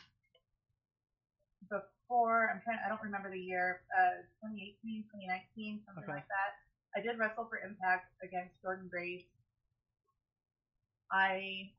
before. 2.04 2.52
I'm 2.52 2.60
trying. 2.62 2.80
I 2.84 2.90
don't 2.92 3.02
remember 3.02 3.32
the 3.32 3.40
year. 3.40 3.82
Uh, 3.96 4.28
2018, 4.44 5.08
2019, 5.08 5.82
something 5.88 6.04
Okay. 6.04 6.20
like 6.20 6.28
that. 6.28 6.60
I 6.96 7.02
did 7.02 7.18
wrestle 7.18 7.48
for 7.50 7.58
Impact 7.64 8.12
against 8.22 8.60
Jordan 8.62 8.88
Grace. 8.92 9.26
I 11.12 11.72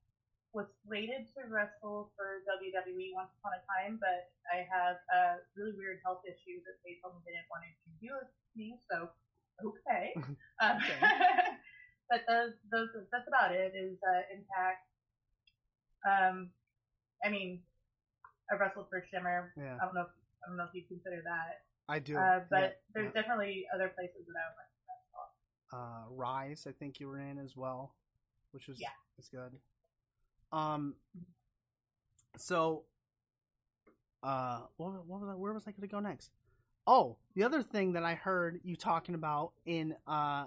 was 0.53 0.67
slated 0.87 1.27
to 1.35 1.47
wrestle 1.51 2.11
for 2.17 2.43
WWE 2.47 3.15
once 3.15 3.31
upon 3.39 3.53
a 3.59 3.63
time, 3.67 3.99
but 3.99 4.31
I 4.51 4.63
have 4.71 4.97
a 5.11 5.43
really 5.59 5.75
weird 5.77 5.99
health 6.05 6.23
issue 6.27 6.63
that 6.67 6.79
they 6.87 6.99
told 7.03 7.15
me 7.19 7.23
they 7.27 7.35
didn't 7.35 7.51
want 7.51 7.67
to 7.67 7.71
deal 7.99 8.15
with 8.19 8.31
me. 8.55 8.79
So, 8.91 9.11
okay. 9.63 10.15
um, 10.63 10.79
Okay. 10.79 10.99
but 12.11 12.23
those, 12.27 12.55
those, 12.71 12.89
that's 13.11 13.27
about 13.27 13.51
it. 13.55 13.75
Is 13.75 13.99
uh, 14.03 14.23
Impact. 14.31 14.83
Um, 16.07 16.51
I 17.25 17.31
mean, 17.31 17.63
I 18.51 18.57
wrestled 18.57 18.87
for 18.91 19.05
Shimmer. 19.11 19.53
Yeah, 19.57 19.77
I 19.81 19.85
don't 19.85 19.95
know. 19.95 20.03
If, 20.03 20.13
I 20.45 20.49
don't 20.49 20.57
know 20.57 20.65
if 20.65 20.75
you 20.75 20.83
consider 20.89 21.23
that. 21.25 21.65
I 21.89 21.99
do. 21.99 22.17
Uh, 22.17 22.41
but 22.51 22.61
Yeah, 22.61 22.69
there's 22.95 23.13
yeah. 23.15 23.21
definitely 23.23 23.67
other 23.75 23.89
places 23.89 24.27
that 24.27 24.35
I 24.37 24.49
would 24.51 24.57
like 24.57 24.69
to 24.69 24.75
uh, 25.75 26.05
Rise, 26.11 26.67
I 26.69 26.73
think 26.73 27.01
you 27.01 27.09
were 27.09 27.19
in 27.19 27.39
as 27.39 27.57
well, 27.57 27.95
which 28.53 28.69
was 28.69 28.81
Yeah. 28.81 28.91
was 29.17 29.29
good. 29.29 29.53
Um, 30.53 30.95
so, 32.37 32.85
uh, 34.23 34.61
what, 34.77 35.05
what 35.07 35.21
was 35.21 35.29
I, 35.29 35.35
where 35.35 35.53
was 35.53 35.65
I 35.67 35.73
going 35.73 35.83
to 35.83 35.89
go 35.89 36.01
next? 36.01 36.31
Oh, 36.87 37.17
the 37.35 37.43
other 37.43 37.63
thing 37.63 37.95
that 37.95 38.05
I 38.05 38.15
heard 38.15 38.61
you 38.63 38.77
talking 38.77 39.15
about 39.15 39.53
in 39.65 39.97
uh 40.07 40.47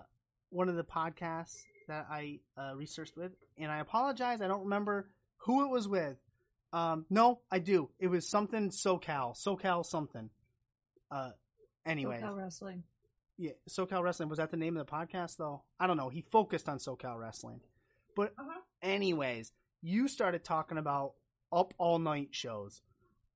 one 0.50 0.70
of 0.70 0.76
the 0.76 0.84
podcasts 0.84 1.66
that 1.90 2.06
I 2.10 2.40
uh, 2.58 2.74
researched 2.76 3.18
with, 3.18 3.34
and 3.58 3.70
I 3.70 3.80
apologize, 3.80 4.42
I 4.42 4.48
don't 4.48 4.64
remember 4.64 5.10
who 5.38 5.66
it 5.66 5.70
was 5.70 5.88
with. 5.90 6.18
Um, 6.74 7.06
no, 7.10 7.40
I 7.52 7.60
do. 7.60 7.90
It 8.00 8.08
was 8.08 8.30
something 8.30 8.70
SoCal, 8.70 9.36
SoCal 9.38 9.86
something. 9.86 10.30
Uh, 11.10 11.32
anyways. 11.86 12.22
SoCal 12.22 12.36
wrestling. 12.38 12.84
Yeah, 13.38 13.52
SoCal 13.70 14.02
Wrestling 14.02 14.30
was 14.30 14.40
that 14.40 14.50
the 14.50 14.58
name 14.58 14.78
of 14.78 14.86
the 14.86 14.92
podcast 14.92 15.38
though? 15.38 15.62
I 15.80 15.86
don't 15.86 15.98
know. 15.98 16.10
He 16.10 16.22
focused 16.32 16.68
on 16.68 16.80
SoCal 16.80 17.20
Wrestling, 17.20 17.62
but 18.16 18.34
Uh-huh. 18.38 18.60
anyways, 18.82 19.52
you 19.82 20.08
started 20.08 20.44
talking 20.44 20.80
about 20.80 21.14
up 21.52 21.74
all 21.78 22.00
night 22.00 22.30
shows, 22.32 22.82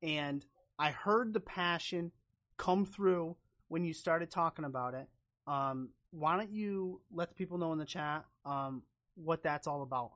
and 0.01 0.43
I 0.79 0.89
heard 0.89 1.33
the 1.33 1.39
passion 1.39 2.11
come 2.57 2.85
through 2.85 3.37
when 3.67 3.83
you 3.85 3.93
started 3.93 4.31
talking 4.31 4.65
about 4.65 4.95
it. 4.95 5.07
Um, 5.45 5.89
why 6.09 6.35
don't 6.35 6.51
you 6.51 6.99
let 7.11 7.29
the 7.29 7.35
people 7.35 7.59
know 7.59 7.71
in 7.71 7.77
the 7.77 7.85
chat 7.85 8.25
um, 8.43 8.81
what 9.15 9.43
that's 9.43 9.67
all 9.67 9.83
about? 9.83 10.13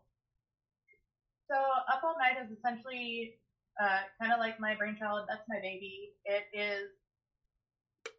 So 1.45 1.55
Up 1.91 2.01
All 2.03 2.17
Night 2.17 2.41
is 2.41 2.49
essentially 2.49 3.37
uh, 3.77 4.09
kind 4.21 4.33
of 4.33 4.39
like 4.39 4.59
my 4.59 4.73
brainchild. 4.73 5.29
That's 5.29 5.45
my 5.47 5.61
baby. 5.61 6.17
It 6.25 6.49
is 6.53 6.89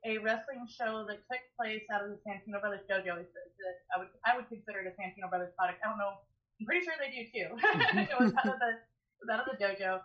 a 0.07 0.19
wrestling 0.19 0.67
show 0.71 1.03
that 1.11 1.27
took 1.27 1.43
place 1.59 1.83
out 1.91 2.07
of 2.07 2.15
the 2.15 2.19
Santino 2.23 2.63
Brothers 2.63 2.87
dojo. 2.87 3.19
It's, 3.19 3.35
it's 3.35 3.59
a, 3.63 3.71
I 3.91 3.97
would 3.99 4.11
I 4.23 4.31
would 4.37 4.47
consider 4.47 4.87
it 4.87 4.91
a 4.91 4.95
Santino 4.95 5.27
Brothers 5.27 5.51
product. 5.59 5.83
I 5.83 5.91
don't 5.91 5.99
know. 5.99 6.23
I'm 6.61 6.67
pretty 6.67 6.87
sure 6.87 6.95
they 7.03 7.11
do 7.11 7.27
too. 7.27 7.49
it 8.07 8.17
was 8.19 8.31
out 8.39 8.47
of 8.47 8.59
the 8.63 8.73
it 8.79 9.21
was 9.25 9.31
out 9.33 9.43
of 9.43 9.49
the 9.51 9.59
dojo, 9.59 10.01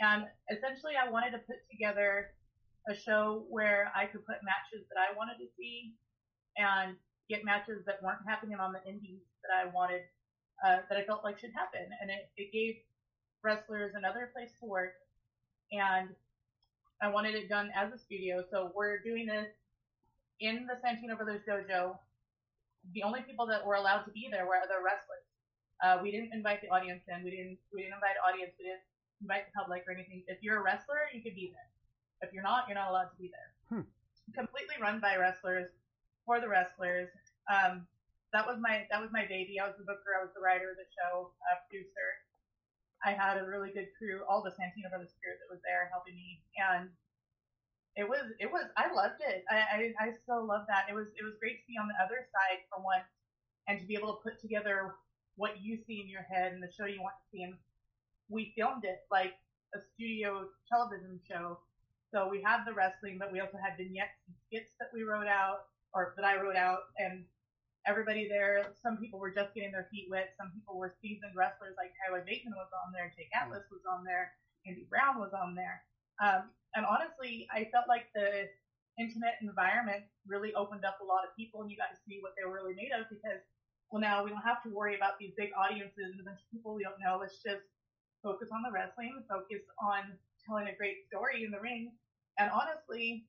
and 0.00 0.28
essentially 0.52 0.94
I 1.00 1.08
wanted 1.08 1.32
to 1.32 1.40
put 1.48 1.64
together 1.72 2.36
a 2.88 2.94
show 2.94 3.46
where 3.48 3.90
I 3.96 4.06
could 4.06 4.24
put 4.26 4.44
matches 4.44 4.86
that 4.92 5.00
I 5.00 5.16
wanted 5.16 5.40
to 5.40 5.48
see, 5.56 5.96
and 6.60 6.96
get 7.28 7.44
matches 7.44 7.82
that 7.86 8.02
weren't 8.04 8.22
happening 8.28 8.60
on 8.60 8.72
the 8.76 8.82
indies 8.84 9.24
that 9.42 9.52
I 9.54 9.72
wanted 9.72 10.04
uh, 10.64 10.78
that 10.88 10.98
I 10.98 11.04
felt 11.04 11.24
like 11.24 11.38
should 11.38 11.52
happen, 11.52 11.88
and 12.00 12.10
it, 12.10 12.30
it 12.36 12.52
gave 12.52 12.76
wrestlers 13.42 13.92
another 13.94 14.30
place 14.34 14.50
to 14.60 14.66
work, 14.66 14.94
and 15.72 16.08
I 17.02 17.08
wanted 17.08 17.34
it 17.34 17.48
done 17.48 17.70
as 17.76 17.92
a 17.92 17.98
studio, 17.98 18.42
so 18.50 18.72
we're 18.74 18.98
doing 18.98 19.26
this 19.26 19.48
in 20.40 20.66
the 20.66 20.74
Santino 20.80 21.16
Brothers 21.16 21.42
dojo. 21.48 21.96
The 22.94 23.02
only 23.02 23.20
people 23.22 23.46
that 23.46 23.66
were 23.66 23.74
allowed 23.74 24.02
to 24.04 24.10
be 24.12 24.28
there 24.30 24.46
were 24.46 24.60
the 24.68 24.80
wrestlers. 24.82 25.26
Uh, 25.84 25.98
we 26.02 26.10
didn't 26.10 26.32
invite 26.32 26.62
the 26.62 26.68
audience 26.68 27.02
in. 27.08 27.22
We 27.22 27.30
didn't. 27.30 27.58
We 27.72 27.82
didn't 27.82 27.94
invite 27.94 28.16
audience. 28.24 28.52
We 28.58 28.64
didn't 28.64 28.86
invite 29.20 29.44
the 29.46 29.52
public 29.60 29.84
or 29.86 29.92
anything. 29.92 30.22
If 30.26 30.42
you're 30.42 30.60
a 30.60 30.64
wrestler, 30.64 31.12
you 31.12 31.20
could 31.20 31.34
be 31.34 31.52
there. 31.52 31.68
If 32.26 32.32
you're 32.32 32.42
not, 32.42 32.64
you're 32.68 32.78
not 32.78 32.90
allowed 32.90 33.12
to 33.12 33.18
be 33.18 33.28
there. 33.28 33.50
Hmm. 33.68 33.84
Completely 34.32 34.76
run 34.80 35.00
by 35.00 35.16
wrestlers 35.16 35.68
for 36.24 36.40
the 36.40 36.48
wrestlers. 36.48 37.08
Um, 37.52 37.86
that 38.32 38.46
was 38.46 38.58
my 38.58 38.86
that 38.90 39.00
was 39.00 39.10
my 39.12 39.26
baby. 39.26 39.58
I 39.60 39.66
was 39.66 39.76
the 39.78 39.86
booker. 39.86 40.16
I 40.18 40.22
was 40.24 40.34
the 40.34 40.42
writer 40.42 40.74
the 40.74 40.88
show, 40.90 41.30
uh, 41.50 41.58
producer. 41.66 42.08
I 43.04 43.12
had 43.12 43.38
a 43.38 43.46
really 43.46 43.70
good 43.70 43.92
crew, 43.94 44.24
all 44.26 44.42
the 44.42 44.50
Santino 44.56 44.88
Brothers 44.88 45.14
crew 45.20 45.36
that 45.36 45.52
was 45.52 45.62
there 45.62 45.86
helping 45.92 46.16
me, 46.16 46.42
and 46.58 46.88
it 47.94 48.08
was 48.08 48.24
it 48.40 48.50
was 48.50 48.66
I 48.76 48.92
loved 48.92 49.22
it. 49.22 49.44
I, 49.48 49.92
I 49.96 50.10
I 50.10 50.16
still 50.24 50.44
love 50.44 50.66
that. 50.68 50.90
It 50.90 50.94
was 50.94 51.08
it 51.14 51.24
was 51.24 51.38
great 51.38 51.62
to 51.62 51.66
be 51.68 51.78
on 51.78 51.88
the 51.88 51.98
other 52.02 52.26
side 52.32 52.66
for 52.68 52.82
once, 52.82 53.08
and 53.68 53.78
to 53.78 53.86
be 53.86 53.94
able 53.94 54.16
to 54.16 54.20
put 54.24 54.40
together 54.40 54.96
what 55.36 55.60
you 55.60 55.78
see 55.86 56.00
in 56.00 56.08
your 56.08 56.24
head 56.24 56.52
and 56.52 56.62
the 56.62 56.72
show 56.72 56.88
you 56.88 57.00
want 57.00 57.16
to 57.20 57.26
see. 57.30 57.44
And 57.44 57.54
we 58.28 58.52
filmed 58.56 58.84
it 58.84 59.04
like 59.10 59.36
a 59.74 59.78
studio 59.94 60.48
television 60.68 61.20
show. 61.22 61.60
So 62.12 62.28
we 62.28 62.40
had 62.40 62.64
the 62.64 62.72
wrestling, 62.72 63.18
but 63.18 63.32
we 63.32 63.40
also 63.40 63.58
had 63.58 63.76
vignettes 63.76 64.16
and 64.26 64.36
skits 64.46 64.72
that 64.80 64.88
we 64.92 65.02
wrote 65.02 65.26
out, 65.26 65.68
or 65.92 66.14
that 66.16 66.24
I 66.24 66.40
wrote 66.40 66.56
out, 66.56 66.92
and 66.98 67.24
everybody 67.86 68.28
there. 68.28 68.74
Some 68.82 68.98
people 68.98 69.18
were 69.18 69.30
just 69.30 69.54
getting 69.54 69.72
their 69.72 69.88
feet 69.90 70.08
wet. 70.10 70.34
Some 70.36 70.50
people 70.52 70.76
were 70.76 70.94
seasoned 71.00 71.34
wrestlers, 71.34 71.78
like 71.78 71.94
Tyler 71.96 72.22
Bateman 72.26 72.54
was 72.58 72.70
on 72.74 72.92
there, 72.92 73.14
Jake 73.16 73.30
Atlas 73.34 73.64
was 73.70 73.86
on 73.86 74.04
there, 74.04 74.34
Andy 74.66 74.86
Brown 74.90 75.18
was 75.18 75.32
on 75.32 75.54
there. 75.54 75.82
Um, 76.18 76.50
and 76.74 76.84
honestly, 76.84 77.46
I 77.54 77.70
felt 77.70 77.86
like 77.88 78.10
the 78.14 78.50
intimate 78.98 79.38
environment 79.40 80.02
really 80.26 80.54
opened 80.54 80.84
up 80.84 80.98
a 81.00 81.06
lot 81.06 81.22
of 81.22 81.36
people, 81.36 81.62
and 81.62 81.70
you 81.70 81.76
got 81.76 81.94
to 81.94 82.00
see 82.08 82.18
what 82.20 82.32
they 82.34 82.44
were 82.44 82.56
really 82.56 82.74
made 82.74 82.90
of 82.96 83.06
because 83.08 83.40
well, 83.90 84.02
now 84.02 84.24
we 84.24 84.30
don't 84.30 84.42
have 84.42 84.62
to 84.64 84.70
worry 84.70 84.96
about 84.96 85.18
these 85.18 85.30
big 85.38 85.50
audiences 85.54 86.10
and 86.10 86.20
a 86.20 86.24
bunch 86.26 86.42
of 86.42 86.50
people 86.50 86.74
we 86.74 86.82
don't 86.82 86.98
know. 86.98 87.18
Let's 87.20 87.38
just 87.38 87.62
focus 88.22 88.48
on 88.50 88.62
the 88.62 88.72
wrestling, 88.72 89.22
focus 89.30 89.62
on 89.78 90.18
telling 90.44 90.66
a 90.66 90.74
great 90.74 91.06
story 91.06 91.44
in 91.44 91.50
the 91.50 91.60
ring. 91.60 91.92
And 92.38 92.50
honestly, 92.50 93.26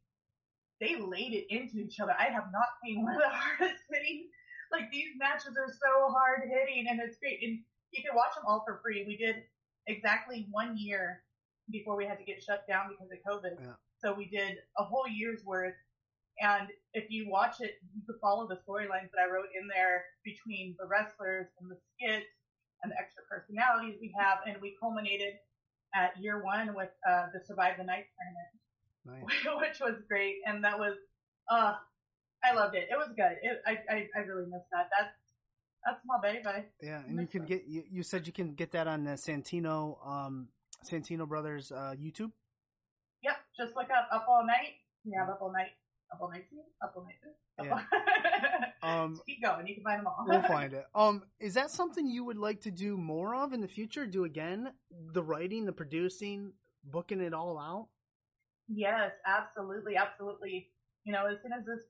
they 0.81 0.97
laid 0.97 1.33
it 1.33 1.45
into 1.49 1.77
each 1.77 1.99
other. 1.99 2.15
I 2.17 2.33
have 2.33 2.49
not 2.51 2.73
seen 2.83 3.03
one 3.03 3.13
of 3.13 3.21
the 3.21 3.29
hardest 3.33 3.83
hitting. 3.91 4.29
Like 4.71 4.91
these 4.91 5.15
matches 5.17 5.55
are 5.57 5.71
so 5.71 6.11
hard 6.11 6.41
hitting, 6.49 6.87
and 6.89 6.99
it's 6.99 7.17
great. 7.17 7.39
And 7.41 7.59
you 7.91 8.03
can 8.03 8.15
watch 8.15 8.35
them 8.35 8.43
all 8.47 8.63
for 8.65 8.79
free. 8.83 9.05
We 9.07 9.17
did 9.17 9.43
exactly 9.87 10.47
one 10.51 10.77
year 10.77 11.23
before 11.71 11.95
we 11.95 12.05
had 12.05 12.17
to 12.19 12.25
get 12.25 12.43
shut 12.43 12.67
down 12.67 12.89
because 12.89 13.11
of 13.11 13.19
COVID. 13.23 13.59
Yeah. 13.59 13.73
So 13.99 14.13
we 14.13 14.25
did 14.25 14.57
a 14.77 14.83
whole 14.83 15.07
year's 15.07 15.43
worth 15.43 15.73
and 16.39 16.67
if 16.93 17.09
you 17.09 17.29
watch 17.29 17.61
it, 17.61 17.81
you 17.95 18.01
could 18.05 18.17
follow 18.21 18.47
the 18.47 18.55
storylines 18.55 19.09
that 19.13 19.21
I 19.21 19.31
wrote 19.31 19.49
in 19.59 19.67
there 19.67 20.05
between 20.23 20.75
the 20.79 20.85
wrestlers 20.85 21.47
and 21.59 21.69
the 21.69 21.77
skits 21.93 22.29
and 22.83 22.91
the 22.91 22.97
extra 22.97 23.23
personalities 23.29 23.97
we 23.99 24.13
have. 24.17 24.39
And 24.45 24.61
we 24.61 24.75
culminated 24.79 25.33
at 25.95 26.13
year 26.21 26.43
one 26.43 26.75
with 26.75 26.89
uh, 27.09 27.27
the 27.33 27.41
Survive 27.45 27.77
the 27.77 27.83
Night 27.83 28.05
tournament, 28.13 29.25
Nice. 29.25 29.59
which 29.61 29.79
was 29.79 29.99
great. 30.07 30.35
And 30.45 30.63
that 30.63 30.77
was, 30.77 30.95
uh, 31.49 31.75
I 32.43 32.53
loved 32.53 32.75
it. 32.75 32.87
It 32.89 32.97
was 32.97 33.09
good. 33.15 33.37
It, 33.41 33.61
I, 33.65 33.77
I, 33.93 34.07
I 34.15 34.19
really 34.19 34.45
missed 34.45 34.69
that. 34.71 34.89
That's, 34.97 35.13
that's 35.85 35.99
my 36.05 36.17
baby. 36.21 36.65
Yeah, 36.81 37.01
and 37.07 37.19
you 37.19 37.27
can 37.27 37.45
get 37.45 37.65
you, 37.67 37.83
you 37.89 38.03
said 38.03 38.27
you 38.27 38.33
can 38.33 38.53
get 38.53 38.71
that 38.71 38.87
on 38.87 39.03
the 39.05 39.11
Santino 39.11 40.05
um 40.05 40.47
Santino 40.85 41.27
Brothers 41.27 41.71
uh 41.71 41.95
YouTube. 41.97 42.31
Yep. 43.23 43.35
Just 43.57 43.75
look 43.75 43.87
up 43.89 44.07
Up 44.11 44.25
All 44.29 44.45
Night. 44.45 44.75
Yeah, 45.05 45.23
Up 45.23 45.39
All 45.41 45.51
Night. 45.51 45.71
Up 46.11 46.19
All 46.21 46.29
Night 46.29 46.45
2. 46.49 46.57
Up 46.83 46.93
All 46.95 47.03
Night 47.03 47.15
2. 47.61 47.71
Up 47.71 47.71
All... 47.71 47.81
Um 48.83 49.19
keep 49.25 49.41
going. 49.41 49.65
You 49.67 49.75
can 49.75 49.83
find 49.83 49.99
them 49.99 50.07
all. 50.07 50.25
we'll 50.27 50.41
find 50.43 50.73
it. 50.79 50.85
Um 50.93 51.23
is 51.39 51.53
that 51.53 51.71
something 51.71 52.07
you 52.07 52.23
would 52.25 52.37
like 52.37 52.61
to 52.61 52.71
do 52.71 52.97
more 52.97 53.35
of 53.35 53.53
in 53.53 53.61
the 53.61 53.67
future? 53.67 54.05
Do 54.05 54.25
again? 54.25 54.71
The 55.13 55.23
writing, 55.23 55.65
the 55.65 55.71
producing, 55.73 56.51
booking 56.83 57.21
it 57.21 57.33
all 57.33 57.57
out? 57.57 57.87
Yes, 58.67 59.11
absolutely, 59.25 59.95
absolutely. 59.95 60.69
You 61.05 61.13
know, 61.13 61.25
as 61.27 61.37
soon 61.41 61.53
as 61.53 61.65
this 61.65 61.85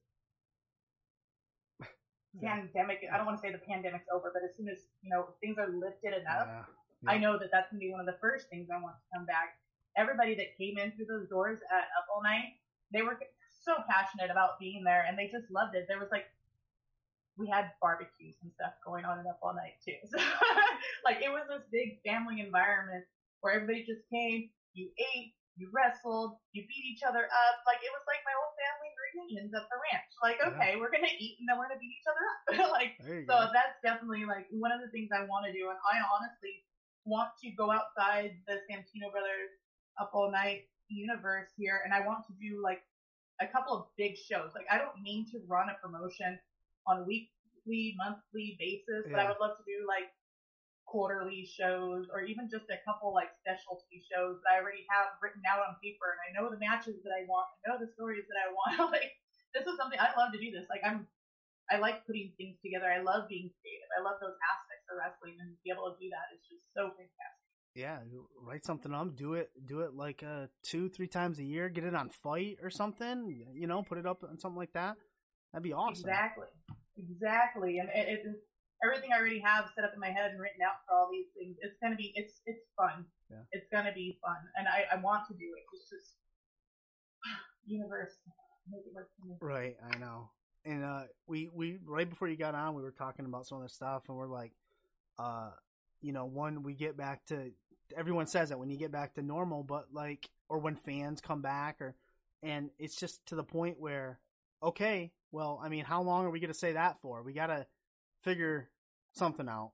pandemic, 2.41 2.99
I 3.11 3.17
don't 3.17 3.25
want 3.25 3.37
to 3.37 3.41
say 3.41 3.51
the 3.51 3.59
pandemic's 3.59 4.07
over, 4.13 4.31
but 4.33 4.43
as 4.43 4.55
soon 4.55 4.69
as, 4.69 4.79
you 5.01 5.09
know, 5.09 5.29
things 5.41 5.57
are 5.57 5.69
lifted 5.69 6.13
enough, 6.13 6.47
Yeah. 6.47 7.11
I 7.11 7.17
know 7.17 7.37
that 7.37 7.49
that's 7.51 7.69
going 7.69 7.79
to 7.79 7.85
be 7.85 7.91
one 7.91 7.99
of 8.01 8.07
the 8.07 8.17
first 8.19 8.49
things 8.49 8.69
I 8.73 8.81
want 8.81 8.95
to 8.97 9.05
come 9.13 9.25
back. 9.25 9.57
Everybody 9.95 10.33
that 10.35 10.57
came 10.57 10.77
in 10.77 10.91
through 10.93 11.05
those 11.05 11.27
doors 11.29 11.59
at 11.71 11.85
Up 11.97 12.07
All 12.13 12.23
Night, 12.23 12.57
they 12.91 13.01
were 13.01 13.17
so 13.63 13.75
passionate 13.89 14.31
about 14.31 14.59
being 14.59 14.83
there 14.83 15.05
and 15.07 15.17
they 15.17 15.27
just 15.27 15.49
loved 15.51 15.75
it. 15.75 15.85
There 15.87 15.99
was 15.99 16.09
like, 16.11 16.25
we 17.37 17.47
had 17.47 17.69
barbecues 17.81 18.35
and 18.41 18.51
stuff 18.51 18.73
going 18.83 19.05
on 19.05 19.19
at 19.19 19.27
Up 19.27 19.39
All 19.41 19.53
Night 19.53 19.77
too. 19.85 19.97
So, 20.09 20.17
like, 21.05 21.21
it 21.21 21.29
was 21.29 21.43
this 21.49 21.63
big 21.71 22.01
family 22.03 22.41
environment 22.41 23.05
where 23.41 23.53
everybody 23.53 23.85
just 23.85 24.01
came, 24.09 24.49
you 24.73 24.89
ate, 24.97 25.33
you 25.57 25.67
wrestled, 25.73 26.37
you 26.53 26.61
beat 26.69 26.85
each 26.85 27.01
other 27.01 27.25
up. 27.25 27.55
Like, 27.65 27.81
it 27.81 27.89
was 27.89 28.05
like 28.05 28.21
my 28.23 28.33
whole 28.37 28.53
family 28.55 28.91
reunions 28.93 29.51
at 29.57 29.65
the 29.67 29.77
ranch. 29.89 30.11
Like, 30.21 30.37
Yeah. 30.37 30.53
okay, 30.53 30.71
we're 30.77 30.93
going 30.93 31.05
to 31.05 31.15
eat 31.17 31.41
and 31.41 31.49
then 31.49 31.57
we're 31.57 31.67
going 31.67 31.77
to 31.77 31.83
beat 31.83 31.97
each 31.97 32.09
other 32.09 32.23
up. 32.29 32.71
like, 32.77 32.93
so 33.25 33.49
go. 33.49 33.49
that's 33.51 33.77
definitely 33.81 34.23
like 34.29 34.45
one 34.53 34.69
of 34.69 34.79
the 34.79 34.89
things 34.93 35.09
I 35.09 35.25
want 35.25 35.49
to 35.49 35.51
do, 35.51 35.67
and 35.73 35.79
I 35.81 35.99
honestly 36.05 36.63
want 37.05 37.33
to 37.41 37.49
go 37.57 37.73
outside 37.73 38.37
the 38.45 38.61
Santino 38.69 39.09
Brothers 39.09 39.51
Up 39.99 40.13
All 40.13 40.29
Night 40.31 40.69
universe 40.89 41.49
here, 41.57 41.81
and 41.83 41.93
I 41.93 42.05
want 42.05 42.23
to 42.27 42.33
do 42.39 42.61
like 42.63 42.83
a 43.41 43.47
couple 43.47 43.75
of 43.75 43.87
big 43.97 44.15
shows. 44.17 44.51
Like 44.55 44.67
I 44.71 44.77
don't 44.77 45.01
mean 45.01 45.25
to 45.31 45.39
run 45.47 45.67
a 45.69 45.75
promotion 45.81 46.39
on 46.87 47.01
a 47.01 47.03
weekly, 47.03 47.95
monthly 47.97 48.55
basis, 48.59 49.05
but 49.09 49.19
I 49.19 49.27
would 49.27 49.39
love 49.41 49.57
to 49.57 49.65
do 49.67 49.85
like 49.87 50.07
quarterly 50.87 51.43
shows 51.43 52.07
or 52.09 52.23
even 52.23 52.47
just 52.47 52.71
a 52.71 52.79
couple 52.87 53.11
like 53.11 53.29
specialty 53.43 53.99
shows 54.07 54.39
that 54.41 54.55
I 54.55 54.63
already 54.63 54.87
have 54.87 55.19
written 55.19 55.43
out 55.43 55.59
on 55.59 55.75
paper 55.83 56.15
and 56.15 56.23
I 56.23 56.29
know 56.31 56.47
the 56.47 56.57
matches 56.57 57.03
that 57.03 57.11
I 57.11 57.27
want, 57.27 57.51
I 57.61 57.75
know 57.75 57.77
the 57.77 57.91
stories 57.91 58.23
that 58.31 58.39
I 58.39 58.47
want. 58.55 58.91
like 58.95 59.11
this 59.51 59.67
is 59.67 59.75
something 59.75 59.99
I 59.99 60.15
love 60.15 60.31
to 60.31 60.39
do 60.39 60.49
this. 60.49 60.65
Like 60.71 60.81
I'm 60.87 61.05
I 61.67 61.83
like 61.83 62.07
putting 62.07 62.31
things 62.39 62.55
together. 62.63 62.87
I 62.87 63.03
love 63.03 63.27
being 63.27 63.51
creative. 63.59 63.91
I 63.91 63.99
love 63.99 64.23
those 64.23 64.39
aspects 64.39 64.87
of 64.87 64.95
wrestling 64.95 65.35
and 65.43 65.51
to 65.51 65.59
be 65.61 65.69
able 65.69 65.91
to 65.91 65.99
do 65.99 66.07
that 66.07 66.31
is 66.31 66.41
just 66.47 66.71
so 66.71 66.95
fantastic. 66.95 67.47
Yeah, 67.75 67.99
write 68.41 68.65
something 68.65 68.95
up. 68.95 69.13
Do 69.19 69.35
it. 69.35 69.51
Do 69.67 69.83
it 69.83 69.93
like 69.93 70.23
uh 70.23 70.47
two, 70.63 70.89
three 70.89 71.07
times 71.11 71.37
a 71.37 71.43
year. 71.43 71.69
Get 71.69 71.83
it 71.83 71.93
on 71.93 72.09
FITE 72.09 72.63
or 72.63 72.71
something. 72.71 73.27
You 73.53 73.67
know, 73.67 73.83
put 73.83 73.99
it 73.99 74.07
up 74.07 74.23
on 74.23 74.39
something 74.39 74.57
like 74.57 74.73
that. 74.73 74.95
That'd 75.51 75.63
be 75.63 75.73
awesome. 75.73 76.09
Exactly. 76.09 76.47
Exactly. 76.97 77.77
And 77.77 77.89
it, 77.93 78.07
it, 78.07 78.25
everything 78.83 79.11
I 79.13 79.19
already 79.19 79.39
have 79.39 79.69
set 79.75 79.83
up 79.83 79.93
in 79.93 79.99
my 79.99 80.11
head 80.11 80.31
and 80.31 80.39
written 80.39 80.61
out 80.61 80.85
for 80.85 80.95
all 80.95 81.09
these 81.11 81.27
things, 81.37 81.57
it's 81.61 81.77
gonna 81.81 81.95
be 81.95 82.13
it's 82.15 82.41
it's 82.45 82.65
fun. 82.75 83.05
Yeah. 83.29 83.43
It's 83.51 83.67
gonna 83.71 83.93
be 83.93 84.19
fun. 84.21 84.37
And 84.55 84.67
I, 84.67 84.85
I 84.91 85.01
want 85.01 85.27
to 85.27 85.33
do 85.33 85.45
it. 85.57 85.63
It's 85.73 85.89
just 85.89 86.15
universe 87.65 88.13
make 88.69 88.81
it 88.85 88.93
work 88.93 89.09
for 89.19 89.27
me. 89.27 89.35
Right, 89.41 89.77
I 89.91 89.97
know. 89.97 90.29
And 90.65 90.83
uh 90.83 91.03
we 91.27 91.49
we 91.53 91.79
right 91.85 92.09
before 92.09 92.27
you 92.27 92.37
got 92.37 92.55
on, 92.55 92.75
we 92.75 92.81
were 92.81 92.91
talking 92.91 93.25
about 93.25 93.47
some 93.47 93.57
of 93.57 93.63
the 93.63 93.69
stuff, 93.69 94.03
and 94.07 94.17
we're 94.17 94.27
like, 94.27 94.51
uh, 95.17 95.51
you 96.01 96.13
know, 96.13 96.25
when 96.25 96.63
we 96.63 96.73
get 96.73 96.97
back 96.97 97.25
to, 97.27 97.51
everyone 97.95 98.27
says 98.27 98.49
that 98.49 98.59
when 98.59 98.69
you 98.69 98.77
get 98.77 98.91
back 98.91 99.13
to 99.15 99.21
normal, 99.21 99.63
but 99.63 99.87
like, 99.91 100.29
or 100.49 100.59
when 100.59 100.75
fans 100.75 101.21
come 101.21 101.41
back, 101.41 101.81
or, 101.81 101.95
and 102.43 102.69
it's 102.77 102.95
just 102.95 103.25
to 103.27 103.35
the 103.35 103.43
point 103.43 103.79
where, 103.79 104.19
okay, 104.61 105.11
well, 105.31 105.59
I 105.63 105.69
mean, 105.69 105.85
how 105.85 106.01
long 106.01 106.25
are 106.25 106.29
we 106.29 106.39
gonna 106.39 106.53
say 106.53 106.73
that 106.73 107.01
for? 107.01 107.23
We 107.23 107.33
gotta 107.33 107.65
figure 108.27 108.67
something 109.15 109.47
out. 109.47 109.71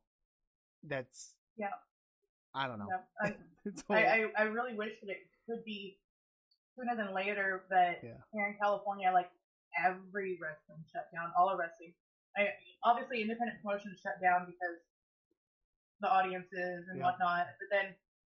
That's 0.85 1.33
Yeah. 1.57 1.73
I 2.53 2.67
don't 2.67 2.77
know. 2.77 2.87
Yeah, 2.87 3.33
I, 3.89 4.29
I, 4.37 4.43
I, 4.43 4.43
really 4.53 4.77
wish 4.77 4.93
that 5.01 5.09
it 5.09 5.25
could 5.49 5.65
be 5.65 5.97
sooner 6.77 6.95
than 6.95 7.15
later, 7.15 7.65
but 7.67 7.97
Yeah. 8.05 8.21
here 8.31 8.45
in 8.45 8.55
California, 8.61 9.09
like 9.11 9.31
every 9.73 10.37
wrestling 10.37 10.85
shut 10.93 11.09
down, 11.11 11.33
all 11.35 11.49
of 11.49 11.57
wrestling. 11.57 11.95
I, 12.37 12.53
obviously, 12.83 13.21
independent 13.25 13.57
promotions 13.63 13.99
shut 14.05 14.21
down 14.21 14.45
because 14.45 14.77
the 15.99 16.09
audiences 16.09 16.85
and 16.89 16.99
Yeah. 16.99 17.05
whatnot. 17.09 17.47
But 17.57 17.69
then 17.71 17.95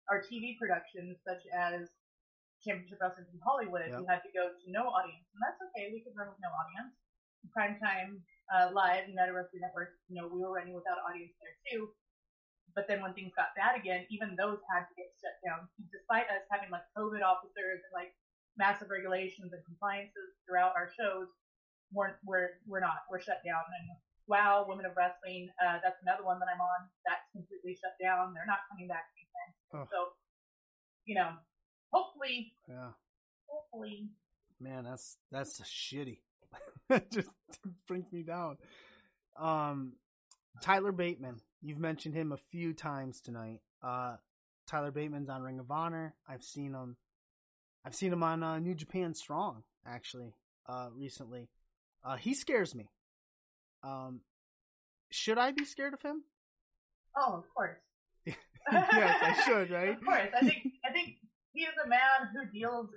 our 0.10 0.22
TV 0.22 0.60
productions, 0.60 1.18
such 1.26 1.42
as 1.48 1.90
Championship 2.62 3.02
Wrestling 3.02 3.26
from 3.32 3.40
Hollywood, 3.40 3.90
we 3.98 4.06
had 4.06 4.22
to 4.22 4.32
go 4.32 4.54
to 4.54 4.72
no 4.72 4.90
audience, 4.90 5.26
and 5.34 5.42
that's 5.42 5.60
okay. 5.70 5.90
We 5.92 6.02
could 6.02 6.16
run 6.16 6.30
with 6.30 6.40
no 6.40 6.50
audience. 6.50 6.94
Primetime 7.50 8.22
uh, 8.52 8.74
Live, 8.74 9.08
United 9.08 9.32
Wrestling 9.32 9.62
Network, 9.62 9.96
you 10.10 10.20
know, 10.20 10.28
we 10.28 10.42
were 10.42 10.52
running 10.52 10.74
without 10.76 11.00
audience 11.08 11.32
there 11.40 11.56
too. 11.70 11.90
But 12.76 12.90
then 12.90 13.06
when 13.06 13.14
things 13.14 13.32
got 13.38 13.54
bad 13.56 13.78
again, 13.78 14.10
even 14.10 14.34
those 14.36 14.58
had 14.68 14.90
to 14.90 14.94
get 14.98 15.14
shut 15.22 15.38
down, 15.46 15.70
despite 15.94 16.26
us 16.34 16.42
having 16.50 16.74
like 16.74 16.84
COVID 16.98 17.22
officers 17.22 17.86
and 17.86 17.94
like 17.94 18.12
massive 18.58 18.90
regulations 18.90 19.54
and 19.54 19.62
compliances 19.64 20.34
throughout 20.44 20.74
our 20.76 20.90
shows. 20.98 21.30
We're 21.94 22.18
we're 22.26 22.58
we're 22.66 22.82
not. 22.82 23.06
We're 23.12 23.22
shut 23.22 23.46
down. 23.46 23.62
And 23.62 23.94
Wow, 24.26 24.66
Women 24.68 24.86
of 24.86 24.96
Wrestling, 24.96 25.50
uh, 25.62 25.80
that's 25.84 26.02
another 26.02 26.24
one 26.24 26.40
that 26.40 26.48
I'm 26.48 26.62
on. 26.62 26.88
That's 27.06 27.28
completely 27.34 27.76
shut 27.76 27.92
down. 28.02 28.34
They're 28.34 28.48
not 28.48 28.60
coming 28.72 28.88
back 28.88 29.06
anytime. 29.14 29.52
Oh. 29.84 29.88
So, 29.92 30.14
you 31.06 31.16
know, 31.16 31.32
hopefully, 31.92 32.54
Yeah. 32.68 32.92
hopefully. 33.48 34.10
Man, 34.60 34.86
that's 34.86 35.18
that's 35.30 35.60
shitty. 35.62 36.22
That 36.90 37.12
just 37.12 37.30
brings 37.88 38.12
me 38.12 38.24
down. 38.24 38.58
Um, 39.40 39.94
Tyler 40.62 40.92
Bateman, 40.92 41.42
you've 41.62 41.80
mentioned 41.80 42.16
him 42.16 42.32
a 42.32 42.38
few 42.52 42.74
times 42.74 43.22
tonight. 43.22 43.62
Uh, 43.82 44.16
Tyler 44.68 44.92
Bateman's 44.92 45.30
on 45.30 45.42
Ring 45.42 45.60
of 45.60 45.72
Honor. 45.72 46.14
I've 46.28 46.44
seen 46.44 46.74
him. 46.74 46.96
I've 47.86 47.96
seen 47.96 48.14
him 48.14 48.24
on 48.24 48.44
uh, 48.44 48.60
New 48.60 48.76
Japan 48.76 49.14
Strong 49.14 49.64
actually 49.86 50.34
uh, 50.68 50.90
recently. 50.96 51.50
Uh, 52.04 52.16
he 52.16 52.34
scares 52.34 52.74
me. 52.74 52.90
Um, 53.84 54.22
should 55.12 55.38
I 55.38 55.52
be 55.52 55.66
scared 55.66 55.94
of 55.94 56.02
him? 56.02 56.24
Oh, 57.18 57.38
of 57.38 57.44
course. 57.54 57.78
yes, 58.26 58.36
I 58.72 59.42
should, 59.46 59.70
right? 59.72 59.98
Of 59.98 60.04
course. 60.04 60.30
I 60.36 60.40
think 60.40 60.68
I 60.86 60.92
think 60.92 61.18
he 61.52 61.62
is 61.62 61.74
a 61.84 61.88
man 61.88 62.00
who 62.34 62.46
deals 62.52 62.90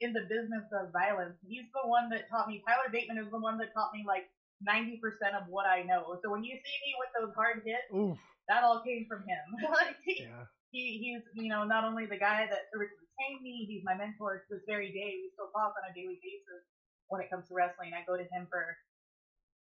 in 0.00 0.12
the 0.12 0.26
business 0.28 0.64
of 0.74 0.92
violence. 0.92 1.36
He's 1.46 1.66
the 1.72 1.86
one 1.88 2.10
that 2.10 2.28
taught 2.28 2.48
me. 2.48 2.62
Tyler 2.66 2.90
Bateman 2.90 3.18
is 3.18 3.30
the 3.30 3.38
one 3.38 3.58
that 3.58 3.72
taught 3.74 3.92
me 3.94 4.04
like 4.06 4.26
90% 4.66 4.98
of 5.38 5.46
what 5.48 5.66
I 5.66 5.82
know. 5.82 6.18
So 6.22 6.30
when 6.30 6.42
you 6.44 6.54
see 6.56 6.76
me 6.86 6.90
with 6.98 7.10
those 7.14 7.34
hard 7.34 7.62
hits, 7.64 7.86
Oof. 7.94 8.18
that 8.48 8.64
all 8.64 8.82
came 8.82 9.06
from 9.08 9.22
him. 9.26 9.44
like 9.70 9.96
Yeah. 10.06 10.46
he, 10.70 10.98
he's 10.98 11.22
you 11.34 11.48
know 11.48 11.64
not 11.64 11.84
only 11.84 12.06
the 12.06 12.18
guy 12.18 12.46
that 12.50 12.68
originally 12.74 13.08
trained 13.18 13.42
me, 13.42 13.66
he's 13.68 13.84
my 13.84 13.94
mentor 13.94 14.44
to 14.48 14.54
this 14.58 14.64
very 14.66 14.90
day. 14.90 15.22
We 15.22 15.30
still 15.34 15.50
talk 15.54 15.74
on 15.78 15.84
a 15.90 15.94
daily 15.94 16.18
basis 16.22 16.62
when 17.08 17.20
it 17.22 17.30
comes 17.30 17.46
to 17.48 17.54
wrestling. 17.54 17.92
I 17.94 18.02
go 18.06 18.16
to 18.16 18.24
him 18.26 18.46
for 18.50 18.76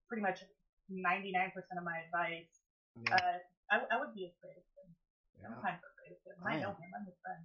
pretty 0.08 0.24
much 0.24 0.44
99% 0.92 1.52
of 1.78 1.84
my 1.84 2.00
advice. 2.08 2.52
Yeah. 3.00 3.16
Uh, 3.16 3.38
I, 3.72 3.76
I 3.92 3.96
would 4.00 4.16
be 4.16 4.32
afraid 4.32 4.56
of 4.60 4.66
him. 4.76 4.88
I'm 5.46 5.62
kind 5.62 5.76
of 5.78 5.84
afraid 5.94 6.16
of 6.16 6.20
him. 6.24 6.36
I 6.44 6.56
I 6.56 6.60
know 6.64 6.72
am. 6.74 6.80
him. 6.82 6.90
I'm 6.96 7.06
his 7.06 7.20
friend. 7.22 7.44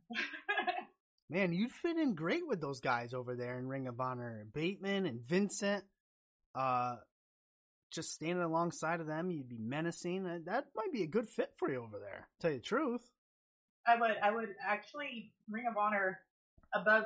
Man, 1.33 1.55
you'd 1.55 1.73
fit 1.73 1.97
in 1.97 2.14
great 2.14 2.47
with 2.47 2.61
those 2.61 2.81
guys 2.81 3.14
over 3.14 3.35
there 3.35 3.59
in 3.59 3.66
Ring 3.66 3.88
of 3.88 3.99
Honor. 3.99 4.45
Bateman 4.53 5.07
and 5.07 5.18
Vincent. 5.27 5.83
Uh, 6.55 6.97
just 7.90 8.12
standing 8.12 8.42
alongside 8.45 9.01
of 9.01 9.07
them, 9.07 9.31
you'd 9.31 9.49
be 9.49 9.57
menacing. 9.59 10.27
Uh, 10.27 10.38
That 10.45 10.66
might 10.77 10.92
be 10.92 11.05
a 11.05 11.07
good 11.07 11.27
fit 11.31 11.51
for 11.57 11.71
you 11.73 11.83
over 11.83 11.99
there. 11.99 12.29
To 12.29 12.42
tell 12.42 12.51
you 12.53 12.59
the 12.59 12.64
truth. 12.64 13.01
I 13.87 13.97
would, 13.99 14.12
I 14.23 14.31
would 14.31 14.51
actually 14.61 15.33
Ring 15.49 15.64
of 15.71 15.79
Honor 15.79 16.21
above 16.75 17.05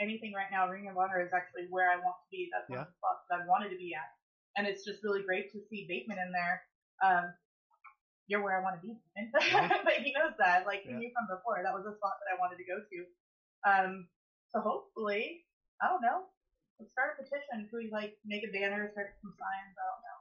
anything 0.00 0.32
right 0.34 0.50
now. 0.50 0.68
Ring 0.68 0.88
of 0.90 0.98
Honor 0.98 1.22
is 1.22 1.30
actually 1.32 1.70
where 1.70 1.86
I 1.88 2.02
want 2.02 2.18
to 2.18 2.28
be. 2.34 2.50
That's 2.50 2.66
one 2.68 2.80
of 2.82 2.86
the 2.90 2.98
spots 2.98 3.22
that 3.30 3.40
I 3.42 3.46
wanted 3.46 3.70
to 3.70 3.78
be 3.78 3.94
at, 3.94 4.10
and 4.58 4.66
it's 4.66 4.84
just 4.84 5.02
really 5.06 5.22
great 5.22 5.52
to 5.54 5.58
see 5.70 5.86
Bateman 5.88 6.18
in 6.18 6.30
there. 6.34 6.62
Um, 6.98 7.30
you're 8.26 8.42
where 8.42 8.58
I 8.58 8.62
want 8.62 8.74
to 8.76 8.82
be, 8.84 8.98
and 9.16 9.30
Yeah. 9.40 9.70
but 9.86 10.02
he 10.04 10.12
knows 10.12 10.34
that. 10.42 10.66
Like 10.66 10.82
he 10.82 10.90
Yeah. 10.90 10.98
knew 10.98 11.10
from 11.14 11.30
before 11.30 11.62
that 11.62 11.72
was 11.72 11.86
a 11.86 11.94
spot 11.96 12.18
that 12.20 12.28
I 12.34 12.36
wanted 12.42 12.58
to 12.58 12.66
go 12.68 12.76
to. 12.82 12.98
Um, 13.66 14.08
so 14.50 14.60
hopefully, 14.60 15.44
I 15.82 15.88
don't 15.88 16.02
know. 16.02 16.22
Let's 16.78 16.92
start 16.92 17.16
a 17.18 17.22
petition. 17.22 17.68
Could 17.70 17.76
we 17.76 17.90
like 17.90 18.16
make 18.24 18.44
a 18.44 18.52
banner, 18.52 18.88
start 18.92 19.14
some 19.22 19.32
signs? 19.32 19.74
I 19.76 19.84
don't 19.88 20.02
know. 20.04 20.18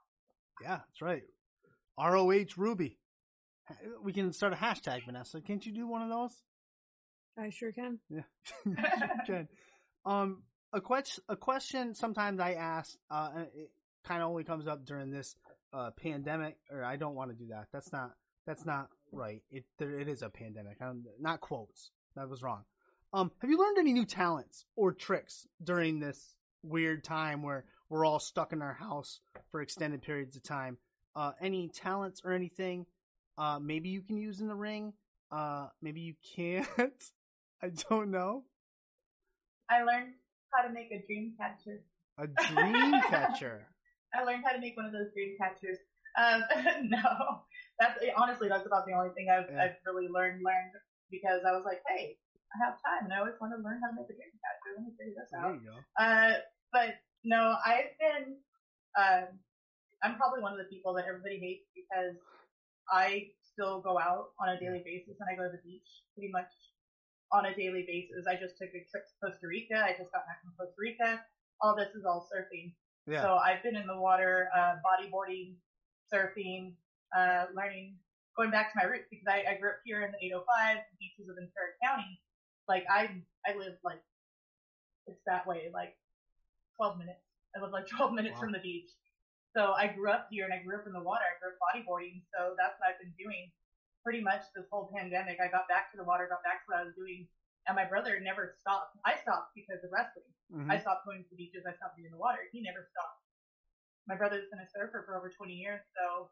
Yeah, 0.62 0.78
that's 0.78 1.02
right. 1.02 1.24
ROH 2.00 2.56
Ruby. 2.58 2.98
We 4.02 4.14
can 4.14 4.32
start 4.32 4.54
a 4.54 4.56
hashtag, 4.56 5.06
Vanessa. 5.06 5.42
Can't 5.42 5.66
you 5.66 5.74
do 5.74 5.88
one 5.88 6.02
of 6.02 6.10
those? 6.10 6.32
I 7.38 7.50
sure 7.50 7.72
can. 7.72 8.00
Yeah, 8.10 8.22
you 8.66 8.76
can. 9.26 9.48
Um, 10.06 10.44
a 10.74 10.82
question, 10.82 11.24
a 11.30 11.36
question 11.36 11.94
sometimes 11.94 12.40
I 12.40 12.54
ask, 12.54 12.98
uh, 13.12 13.30
it 13.56 13.70
kind 14.06 14.24
of 14.24 14.30
only 14.30 14.44
comes 14.44 14.68
up 14.68 14.86
during 14.86 15.12
this 15.12 15.36
uh 15.74 15.92
pandemic, 16.02 16.58
or 16.72 16.84
I 16.84 16.96
don't 16.96 17.14
want 17.14 17.30
to 17.32 17.36
do 17.36 17.50
that. 17.50 17.68
That's 17.72 17.92
not, 17.92 18.12
that's 18.46 18.66
not 18.66 18.88
right. 19.12 19.42
It, 19.52 19.66
there, 19.78 20.00
it 20.00 20.08
is 20.08 20.22
a 20.22 20.30
pandemic. 20.30 20.78
I'm, 20.82 21.04
not 21.20 21.42
quotes. 21.42 21.92
That 22.16 22.30
was 22.30 22.42
wrong. 22.42 22.64
Um, 23.14 23.32
have 23.42 23.50
you 23.50 23.58
learned 23.58 23.78
any 23.78 23.94
new 23.94 24.06
talents 24.06 24.66
or 24.76 24.92
tricks 24.94 25.48
during 25.64 26.00
this 26.00 26.36
weird 26.64 27.04
time 27.04 27.42
where 27.42 27.66
we're 27.90 28.06
all 28.06 28.20
stuck 28.20 28.52
in 28.54 28.62
our 28.62 28.74
house 28.74 29.22
for 29.52 29.62
extended 29.62 30.02
periods 30.02 30.36
of 30.36 30.44
time? 30.44 30.78
Uh, 31.16 31.32
any 31.42 31.70
talents 31.70 32.22
or 32.24 32.32
anything? 32.34 32.86
Uh, 33.38 33.60
maybe 33.60 33.90
you 33.90 34.02
can 34.02 34.18
use 34.18 34.42
in 34.42 34.48
the 34.48 34.56
ring. 34.56 34.94
Uh, 35.32 35.68
maybe 35.82 36.02
you 36.02 36.16
can't. 36.36 36.68
I 37.64 37.70
don't 37.90 38.12
know. 38.12 38.44
I 39.70 39.84
learned 39.84 40.14
how 40.54 40.68
to 40.68 40.74
make 40.74 40.92
a 40.92 41.06
dream 41.06 41.34
catcher. 41.38 41.82
A 42.18 42.28
dream 42.28 43.02
catcher. 43.10 43.68
I 44.14 44.24
learned 44.24 44.44
how 44.46 44.52
to 44.54 44.60
make 44.60 44.76
one 44.76 44.86
of 44.86 44.92
those 44.92 45.12
dream 45.14 45.36
catchers. 45.40 45.78
Um, 46.18 46.44
no, 46.90 47.42
that's 47.80 48.00
honestly 48.16 48.48
that's 48.48 48.66
about 48.66 48.86
the 48.86 48.94
only 48.94 49.10
thing 49.16 49.28
I've, 49.30 49.50
Yeah. 49.52 49.64
I've 49.64 49.76
really 49.86 50.08
learned 50.08 50.42
learned 50.44 50.74
because 51.12 51.42
I 51.48 51.52
was 51.52 51.64
like, 51.66 51.82
hey, 51.88 52.18
I 52.54 52.56
have 52.64 52.80
time 52.80 53.06
and 53.06 53.14
I 53.14 53.20
always 53.20 53.36
want 53.40 53.54
to 53.54 53.62
learn 53.62 53.80
how 53.84 53.92
to 53.92 53.98
make 53.98 54.08
a 54.08 54.16
dream 54.16 54.32
catcher. 54.40 54.72
Let 54.78 54.84
me 54.88 54.94
figure 54.96 55.18
this 55.18 55.32
out. 55.36 55.52
There 55.52 55.60
you 55.60 55.68
go. 55.68 55.76
Uh, 56.00 56.34
but 56.72 56.92
no, 57.24 57.56
I've 57.66 57.92
been. 58.00 58.40
Um, 58.98 59.28
I'm 60.04 60.16
probably 60.16 60.42
one 60.42 60.54
of 60.54 60.62
the 60.62 60.70
people 60.70 60.94
that 60.96 61.06
everybody 61.10 61.38
hates 61.42 61.68
because 61.74 62.16
I 62.90 63.34
still 63.42 63.82
go 63.82 63.98
out 63.98 64.38
on 64.40 64.50
a 64.50 64.60
daily 64.60 64.82
basis 64.86 65.18
and 65.20 65.28
I 65.30 65.36
go 65.36 65.50
to 65.50 65.54
the 65.54 65.62
beach 65.66 66.06
pretty 66.14 66.32
much 66.32 66.50
on 67.34 67.46
a 67.46 67.54
daily 67.56 67.84
basis. 67.88 68.26
I 68.30 68.38
just 68.38 68.58
took 68.58 68.70
a 68.70 68.82
trip 68.88 69.04
to 69.10 69.16
Costa 69.20 69.48
Rica. 69.48 69.76
I 69.82 69.98
just 69.98 70.14
got 70.14 70.26
back 70.30 70.40
from 70.46 70.54
Costa 70.56 70.78
Rica. 70.80 71.22
All 71.62 71.76
this 71.76 71.92
is 71.98 72.06
all 72.06 72.30
surfing. 72.30 72.74
Yeah. 73.08 73.24
So 73.24 73.36
I've 73.36 73.64
been 73.64 73.76
in 73.76 73.88
the 73.88 73.98
water, 73.98 74.50
uh, 74.56 74.78
bodyboarding, 74.86 75.56
surfing, 76.14 76.74
uh, 77.18 77.48
learning, 77.56 77.98
going 78.38 78.52
back 78.52 78.72
to 78.72 78.80
my 78.80 78.86
roots 78.86 79.08
because 79.10 79.26
I, 79.28 79.44
I 79.50 79.58
grew 79.60 79.72
up 79.72 79.82
here 79.84 80.04
in 80.06 80.12
the 80.12 80.22
805 80.22 80.78
beaches 81.00 81.30
of 81.30 81.36
Ventura 81.36 81.74
County. 81.84 82.22
Like 82.68 82.86
I, 82.92 83.10
I 83.48 83.56
live 83.56 83.76
like, 83.84 84.04
it's 85.08 85.24
that 85.26 85.48
way, 85.48 85.72
like 85.74 85.96
12 86.76 86.98
minutes. 87.00 87.24
I 87.56 87.62
live 87.64 87.72
like 87.72 87.88
12 87.96 88.14
minutes 88.14 88.36
Wow. 88.36 88.42
from 88.42 88.52
the 88.52 88.60
beach. 88.60 88.90
So 89.56 89.74
I 89.74 89.88
grew 89.88 90.12
up 90.12 90.28
here 90.30 90.46
and 90.46 90.54
I 90.54 90.62
grew 90.62 90.78
up 90.78 90.86
in 90.86 90.94
the 90.94 91.02
water. 91.02 91.24
I 91.26 91.40
grew 91.40 91.56
up 91.56 91.60
bodyboarding. 91.64 92.22
So 92.36 92.54
that's 92.60 92.76
what 92.78 92.92
I've 92.94 93.00
been 93.02 93.16
doing 93.18 93.50
pretty 94.04 94.22
much 94.22 94.44
this 94.56 94.68
whole 94.72 94.92
pandemic. 94.94 95.40
I 95.42 95.48
got 95.50 95.68
back 95.68 95.92
to 95.92 95.98
the 95.98 96.04
water, 96.06 96.28
got 96.30 96.44
back 96.44 96.64
to 96.64 96.66
what 96.70 96.78
I 96.80 96.84
was 96.86 96.96
doing. 96.96 97.28
And 97.68 97.76
my 97.76 97.84
brother 97.84 98.20
never 98.24 98.56
stopped. 98.60 98.96
I 99.04 99.18
stopped 99.20 99.52
because 99.56 99.84
of 99.84 99.92
wrestling. 99.92 100.30
Mhm. 100.54 100.72
I 100.72 100.80
stopped 100.80 101.04
going 101.04 101.24
to 101.24 101.30
the 101.32 101.36
beaches. 101.36 101.66
I 101.68 101.76
stopped 101.76 101.96
being 102.00 102.08
in 102.08 102.16
the 102.16 102.22
water. 102.22 102.40
He 102.52 102.62
never 102.64 102.88
stopped. 102.92 103.20
My 104.08 104.16
brother's 104.16 104.48
been 104.48 104.60
a 104.64 104.70
surfer 104.72 105.04
for 105.04 105.18
over 105.20 105.28
20 105.28 105.52
years, 105.52 105.84
so 105.92 106.32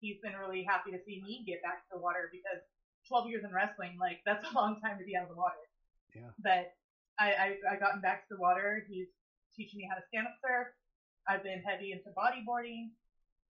he's 0.00 0.16
been 0.24 0.32
really 0.40 0.64
happy 0.64 0.90
to 0.92 1.00
see 1.04 1.20
me 1.20 1.44
get 1.44 1.60
back 1.60 1.84
to 1.84 1.88
the 1.92 2.00
water 2.00 2.32
because 2.32 2.64
12 3.08 3.28
years 3.28 3.44
in 3.44 3.52
wrestling, 3.52 3.98
like 4.00 4.24
that's 4.24 4.40
a 4.48 4.52
long 4.56 4.80
time 4.80 4.96
to 4.96 5.04
be 5.04 5.12
out 5.16 5.24
of 5.28 5.28
the 5.28 5.36
water. 5.36 5.60
Yeah. 6.14 6.30
But 6.38 6.72
I, 7.18 7.32
I 7.32 7.46
I 7.72 7.76
gotten 7.78 8.00
back 8.00 8.28
to 8.28 8.34
the 8.34 8.40
water. 8.40 8.84
He's 8.88 9.08
teaching 9.56 9.78
me 9.78 9.88
how 9.90 9.96
to 9.96 10.02
stand 10.08 10.26
up 10.26 10.34
surf. 10.42 10.68
I've 11.28 11.42
been 11.42 11.62
heavy 11.62 11.92
into 11.92 12.10
bodyboarding. 12.16 12.90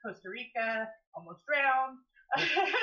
Costa 0.04 0.28
Rica, 0.30 0.88
almost 1.14 1.40
drowned. 1.46 1.98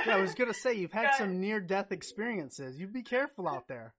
Yeah, 0.05 0.17
I 0.17 0.21
was 0.21 0.35
gonna 0.35 0.53
say 0.53 0.73
you've 0.75 0.91
had 0.93 1.03
Yeah. 1.13 1.17
some 1.17 1.39
near-death 1.41 1.91
experiences. 1.91 2.77
You 2.77 2.87
be 2.87 3.01
careful 3.03 3.47
out 3.47 3.67
there. 3.67 3.93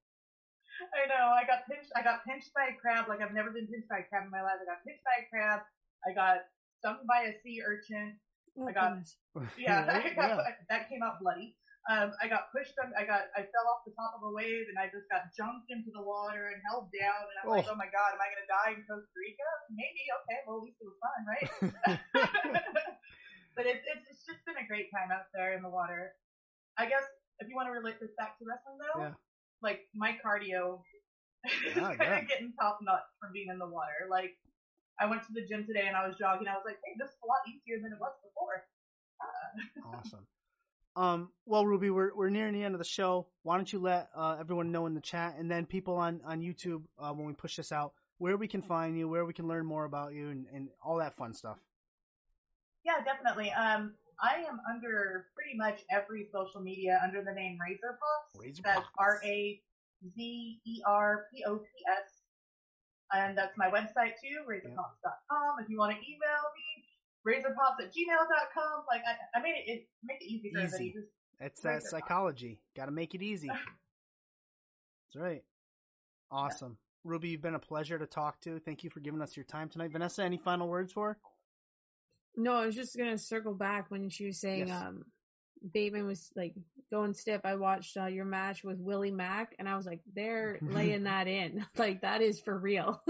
I 0.95 1.09
know. 1.09 1.35
I 1.35 1.43
got 1.47 1.67
pinched. 1.67 1.91
I 1.97 2.03
got 2.03 2.25
pinched 2.25 2.51
by 2.55 2.71
a 2.71 2.77
crab 2.81 3.09
like 3.09 3.21
I've 3.21 3.35
never 3.35 3.51
been 3.51 3.67
pinched 3.67 3.89
by 3.89 3.99
a 3.99 4.05
crab 4.09 4.25
in 4.25 4.31
my 4.31 4.43
life. 4.43 4.61
I 4.63 4.65
got 4.65 4.85
pinched 4.87 5.03
by 5.03 5.25
a 5.25 5.27
crab. 5.31 5.61
I 6.07 6.15
got 6.15 6.39
stung 6.79 6.99
by 7.09 7.27
a 7.27 7.33
sea 7.43 7.63
urchin. 7.67 8.17
Oh, 8.57 8.69
I 8.69 8.73
got- 8.73 8.91
goodness. 8.91 9.17
Yeah, 9.59 9.83
I 9.91 10.15
got, 10.15 10.29
yeah. 10.39 10.39
that 10.71 10.89
came 10.89 11.03
out 11.03 11.19
bloody. 11.21 11.57
Um, 11.89 12.13
I 12.21 12.29
got 12.29 12.53
pushed. 12.53 12.77
On, 12.85 12.93
I 12.93 13.09
got. 13.09 13.33
I 13.33 13.49
fell 13.49 13.65
off 13.73 13.81
the 13.89 13.97
top 13.97 14.13
of 14.13 14.21
a 14.21 14.33
wave 14.37 14.69
and 14.69 14.77
I 14.77 14.93
just 14.93 15.09
got 15.09 15.33
jumped 15.33 15.73
into 15.73 15.89
the 15.89 16.05
water 16.05 16.53
and 16.53 16.61
held 16.69 16.93
down. 16.93 17.25
And 17.33 17.37
I'm 17.41 17.49
like, 17.49 17.65
Oh. 17.65 17.73
oh 17.73 17.79
my 17.81 17.89
god, 17.89 18.13
am 18.13 18.21
I 18.21 18.29
gonna 18.29 18.45
die 18.45 18.71
in 18.77 18.85
Costa 18.85 19.09
Rica? 19.17 19.49
Maybe. 19.73 20.05
Okay. 20.21 20.39
Well, 20.45 20.61
at 20.61 20.65
least 20.69 20.79
it 20.81 20.89
was 20.89 20.99
fun, 21.01 21.21
right? 21.25 21.49
but 23.57 23.65
it's 23.65 23.85
it's 23.89 24.05
it's 24.13 24.25
just 24.29 24.45
been 24.45 24.61
a 24.61 24.69
great 24.69 24.93
time 24.93 25.09
out 25.09 25.33
there 25.33 25.57
in 25.57 25.65
the 25.65 25.73
water. 25.73 26.13
I 26.77 26.85
guess 26.87 27.03
if 27.41 27.49
you 27.49 27.57
want 27.57 27.73
to 27.73 27.75
relate 27.75 27.97
this 28.05 28.13
back 28.21 28.37
to 28.39 28.45
wrestling 28.45 28.77
though, 28.79 29.09
Yeah. 29.09 29.15
like 29.65 29.89
my 29.97 30.13
cardio 30.21 30.85
is 31.49 31.73
Yeah, 31.75 31.97
kind 31.97 32.05
yeah. 32.05 32.21
of 32.21 32.29
getting 32.29 32.53
top 32.53 32.79
notch 32.85 33.09
from 33.17 33.33
being 33.33 33.49
in 33.49 33.57
the 33.59 33.67
water. 33.67 34.07
Like 34.13 34.37
I 35.01 35.09
went 35.09 35.25
to 35.25 35.33
the 35.33 35.47
gym 35.49 35.65
today 35.65 35.89
and 35.89 35.97
I 35.97 36.05
was 36.05 36.21
jogging. 36.21 36.53
I 36.53 36.55
was 36.61 36.69
like, 36.69 36.79
hey, 36.85 36.95
this 37.01 37.09
is 37.09 37.19
a 37.25 37.29
lot 37.33 37.43
easier 37.49 37.81
than 37.81 37.97
it 37.97 38.01
was 38.03 38.13
before. 38.21 38.67
awesome. 39.89 40.27
Um, 40.99 41.31
well, 41.47 41.65
Ruby, 41.65 41.91
we're 41.91 42.13
we're 42.13 42.29
nearing 42.29 42.55
the 42.55 42.65
end 42.65 42.75
of 42.75 42.81
the 42.81 42.85
show. 42.85 43.29
Why 43.45 43.55
don't 43.55 43.73
you 43.73 43.79
let 43.79 44.09
uh, 44.17 44.37
everyone 44.41 44.73
know 44.73 44.87
in 44.87 44.95
the 44.95 45.01
chat, 45.01 45.37
and 45.39 45.49
then 45.49 45.65
people 45.65 45.95
on 45.95 46.21
on 46.25 46.41
YouTube 46.41 46.83
uh, 46.99 47.13
when 47.13 47.25
we 47.25 47.35
push 47.35 47.55
this 47.55 47.71
out, 47.71 47.93
where 48.19 48.37
we 48.37 48.49
can 48.49 48.63
find 48.63 48.99
you, 48.99 49.09
where 49.09 49.25
we 49.25 49.33
can 49.33 49.47
learn 49.47 49.65
more 49.65 49.85
about 49.85 50.13
you, 50.13 50.31
and, 50.31 50.47
and 50.53 50.69
all 50.83 50.97
that 50.97 51.17
fun 51.17 51.33
stuff. 51.33 51.59
Yeah, 52.85 52.99
definitely. 53.05 53.53
Um, 53.53 53.95
I 54.21 54.43
am 54.49 54.59
under 54.69 55.27
pretty 55.37 55.57
much 55.57 55.85
every 55.89 56.27
social 56.33 56.61
media 56.61 57.01
under 57.05 57.23
the 57.23 57.33
name 57.33 57.59
Razer 57.63 57.95
Pops. 57.95 58.61
That's 58.65 58.89
R 58.99 59.21
A 59.25 59.61
Z 60.17 60.61
E 60.67 60.83
R 60.85 61.27
P 61.33 61.45
O 61.47 61.59
P 61.59 61.69
S. 61.87 62.11
And 63.13 63.39
that's 63.39 63.57
my 63.57 63.71
website 63.71 64.19
too, 64.21 64.43
razerpops.com. 64.51 65.63
If 65.63 65.71
you 65.71 65.79
want 65.79 65.93
to 65.93 65.99
email 65.99 66.45
me, 66.59 66.78
razerpops 67.27 67.83
at 67.85 67.93
gmail.com. 67.93 68.85
Like, 68.91 69.03
I, 69.07 69.39
I 69.39 69.43
made 69.43 69.55
it, 69.67 69.71
it, 69.71 69.89
make 70.05 70.21
it 70.21 70.27
easy 70.27 70.51
for 70.53 70.59
everybody. 70.61 70.85
Easy. 70.85 70.93
Just, 70.95 71.09
It's 71.41 71.61
that 71.63 71.83
Razer 71.83 71.89
psychology. 71.89 72.61
Got 72.77 72.87
to 72.87 72.93
make 72.93 73.15
it 73.15 73.23
easy. 73.23 73.49
That's 75.15 75.25
right. 75.25 75.43
Awesome. 76.31 76.77
Ruby, 77.05 77.29
you've 77.31 77.43
been 77.43 77.55
a 77.55 77.59
pleasure 77.61 77.99
to 77.99 78.07
talk 78.07 78.41
to. 78.43 78.59
Thank 78.61 78.85
you 78.85 78.91
for 78.91 79.01
giving 79.01 79.23
us 79.23 79.37
your 79.37 79.45
time 79.45 79.69
tonight. 79.69 79.93
Vanessa, 79.93 80.23
any 80.23 80.37
final 80.37 80.69
words 80.69 80.93
for 80.93 81.09
her? 81.09 81.19
No, 82.37 82.53
I 82.53 82.67
was 82.67 82.75
just 82.75 82.97
gonna 82.97 83.19
circle 83.19 83.55
back 83.55 83.91
when 83.91 84.11
she 84.11 84.27
was 84.27 84.39
saying 84.41 84.69
Yes. 84.69 84.83
um 84.83 85.05
Bateman 85.73 86.07
was 86.07 86.31
like 86.37 86.55
going 86.93 87.15
stiff. 87.15 87.41
I 87.45 87.57
watched 87.57 87.97
uh, 87.97 88.07
your 88.07 88.25
match 88.27 88.63
with 88.63 88.79
Willie 88.79 89.11
Mack 89.11 89.57
and 89.59 89.69
I 89.69 89.77
was 89.77 89.87
like, 89.87 90.01
they're 90.15 90.59
laying 90.63 91.05
that 91.05 91.27
in. 91.27 91.65
Like 91.77 92.03
that 92.03 92.23
is 92.23 92.39
for 92.41 92.57
real. 92.57 93.03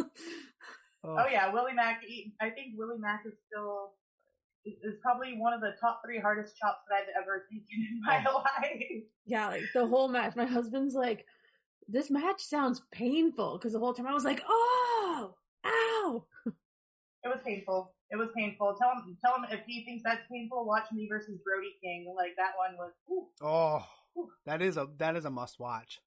Oh 1.05 1.27
yeah, 1.31 1.53
Willie 1.53 1.73
Mack. 1.75 2.03
I 2.41 2.51
think 2.51 2.75
Willie 2.77 2.99
Mack 2.99 3.23
is 3.27 3.35
still 3.47 3.93
is 4.65 4.75
is 4.83 4.99
probably 5.01 5.39
one 5.39 5.53
of 5.53 5.61
the 5.61 5.73
top 5.81 6.01
three 6.05 6.19
hardest 6.19 6.57
chops 6.57 6.81
that 6.89 6.97
I've 7.03 7.23
ever 7.23 7.47
taken 7.51 7.67
in 7.71 8.01
my 8.05 8.25
Oh. 8.29 8.43
life. 8.63 9.03
yeah, 9.27 9.49
like 9.49 9.63
the 9.75 9.87
whole 9.87 10.09
match. 10.09 10.35
My 10.37 10.45
husband's 10.47 10.95
like, 10.95 11.25
this 11.89 12.11
match 12.11 12.41
sounds 12.43 12.83
painful 12.91 13.59
because 13.59 13.73
the 13.73 13.79
whole 13.79 13.95
time 13.95 14.07
I 14.07 14.13
was 14.15 14.25
like, 14.25 14.43
oh, 14.49 15.35
ow. 15.65 16.25
It 16.47 17.29
was 17.29 17.41
painful. 17.45 17.93
It 18.11 18.17
was 18.17 18.29
painful. 18.37 18.75
Tell 18.81 18.91
him, 18.93 19.17
tell 19.25 19.35
him 19.37 19.45
if 19.51 19.61
he 19.67 19.85
thinks 19.85 20.03
that's 20.05 20.23
painful, 20.31 20.65
watch 20.65 20.87
me 20.93 21.07
versus 21.11 21.39
Brody 21.45 21.77
King. 21.83 22.13
Like 22.17 22.33
that 22.37 22.53
one 22.57 22.77
was. 22.79 22.93
Ooh. 23.11 23.27
Oh, 23.47 23.85
that 24.47 24.63
is 24.63 24.77
a 24.77 24.89
that 24.99 25.15
is 25.17 25.25
a 25.27 25.31
must 25.31 25.61
watch. 25.61 26.01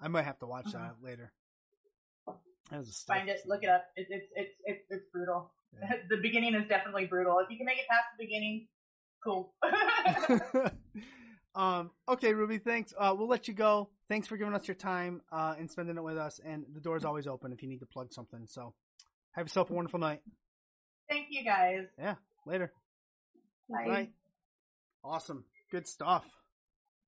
I 0.00 0.08
might 0.08 0.24
have 0.24 0.38
to 0.40 0.46
watch 0.46 0.66
Uh-huh. 0.74 0.78
that 0.78 0.96
later. 1.02 1.32
That 2.26 2.32
is 2.32 2.36
a 2.36 2.40
stiff- 2.63 2.63
Find 3.06 3.28
it, 3.28 3.40
look 3.46 3.62
it 3.62 3.68
up. 3.68 3.84
It, 3.96 4.06
it's 4.10 4.26
it's 4.34 4.54
it's 4.64 4.84
it's 4.90 5.04
brutal. 5.12 5.52
Yeah. 5.80 5.96
the 6.10 6.16
beginning 6.16 6.54
is 6.54 6.68
definitely 6.68 7.06
brutal. 7.06 7.38
If 7.38 7.50
you 7.50 7.56
can 7.56 7.66
make 7.66 7.78
it 7.78 7.86
past 7.88 8.04
the 8.16 8.24
beginning, 8.24 8.68
cool. 9.22 9.54
um, 11.54 11.90
okay, 12.08 12.32
Ruby, 12.34 12.58
thanks. 12.58 12.92
Uh, 12.98 13.14
we'll 13.16 13.28
let 13.28 13.48
you 13.48 13.54
go. 13.54 13.88
Thanks 14.08 14.26
for 14.28 14.36
giving 14.36 14.54
us 14.54 14.68
your 14.68 14.74
time 14.74 15.22
uh, 15.32 15.54
and 15.58 15.70
spending 15.70 15.96
it 15.96 16.02
with 16.02 16.18
us. 16.18 16.40
And 16.44 16.64
the 16.74 16.80
door's 16.80 17.04
always 17.04 17.26
open 17.26 17.52
if 17.52 17.62
you 17.62 17.68
need 17.68 17.80
to 17.80 17.86
plug 17.86 18.12
something. 18.12 18.46
So 18.46 18.74
have 19.32 19.46
yourself 19.46 19.70
a 19.70 19.72
wonderful 19.72 20.00
night. 20.00 20.20
Thank 21.08 21.26
you 21.30 21.44
guys. 21.44 21.86
Yeah. 21.98 22.14
Later. 22.46 22.72
Bye. 23.68 23.86
Night. 23.86 24.12
Awesome. 25.02 25.44
Good 25.70 25.86
stuff. 25.86 26.24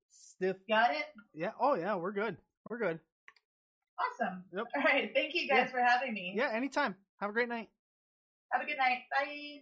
Stiff. 0.09 0.57
Got 0.67 0.91
it. 0.91 1.05
Yeah. 1.33 1.51
Oh, 1.59 1.75
yeah. 1.75 1.95
We're 1.95 2.11
good. 2.11 2.37
We're 2.69 2.79
good. 2.79 2.99
Awesome. 3.99 4.43
Yep. 4.53 4.65
All 4.75 4.83
right. 4.83 5.11
Thank 5.13 5.33
you 5.33 5.47
guys 5.47 5.57
Yeah. 5.57 5.71
for 5.71 5.79
having 5.79 6.13
me. 6.13 6.33
Yeah. 6.35 6.49
Anytime. 6.51 6.95
Have 7.19 7.29
a 7.29 7.33
great 7.33 7.49
night. 7.49 7.69
Have 8.51 8.61
a 8.61 8.65
good 8.65 8.77
night. 8.77 8.99
Bye. 9.11 9.61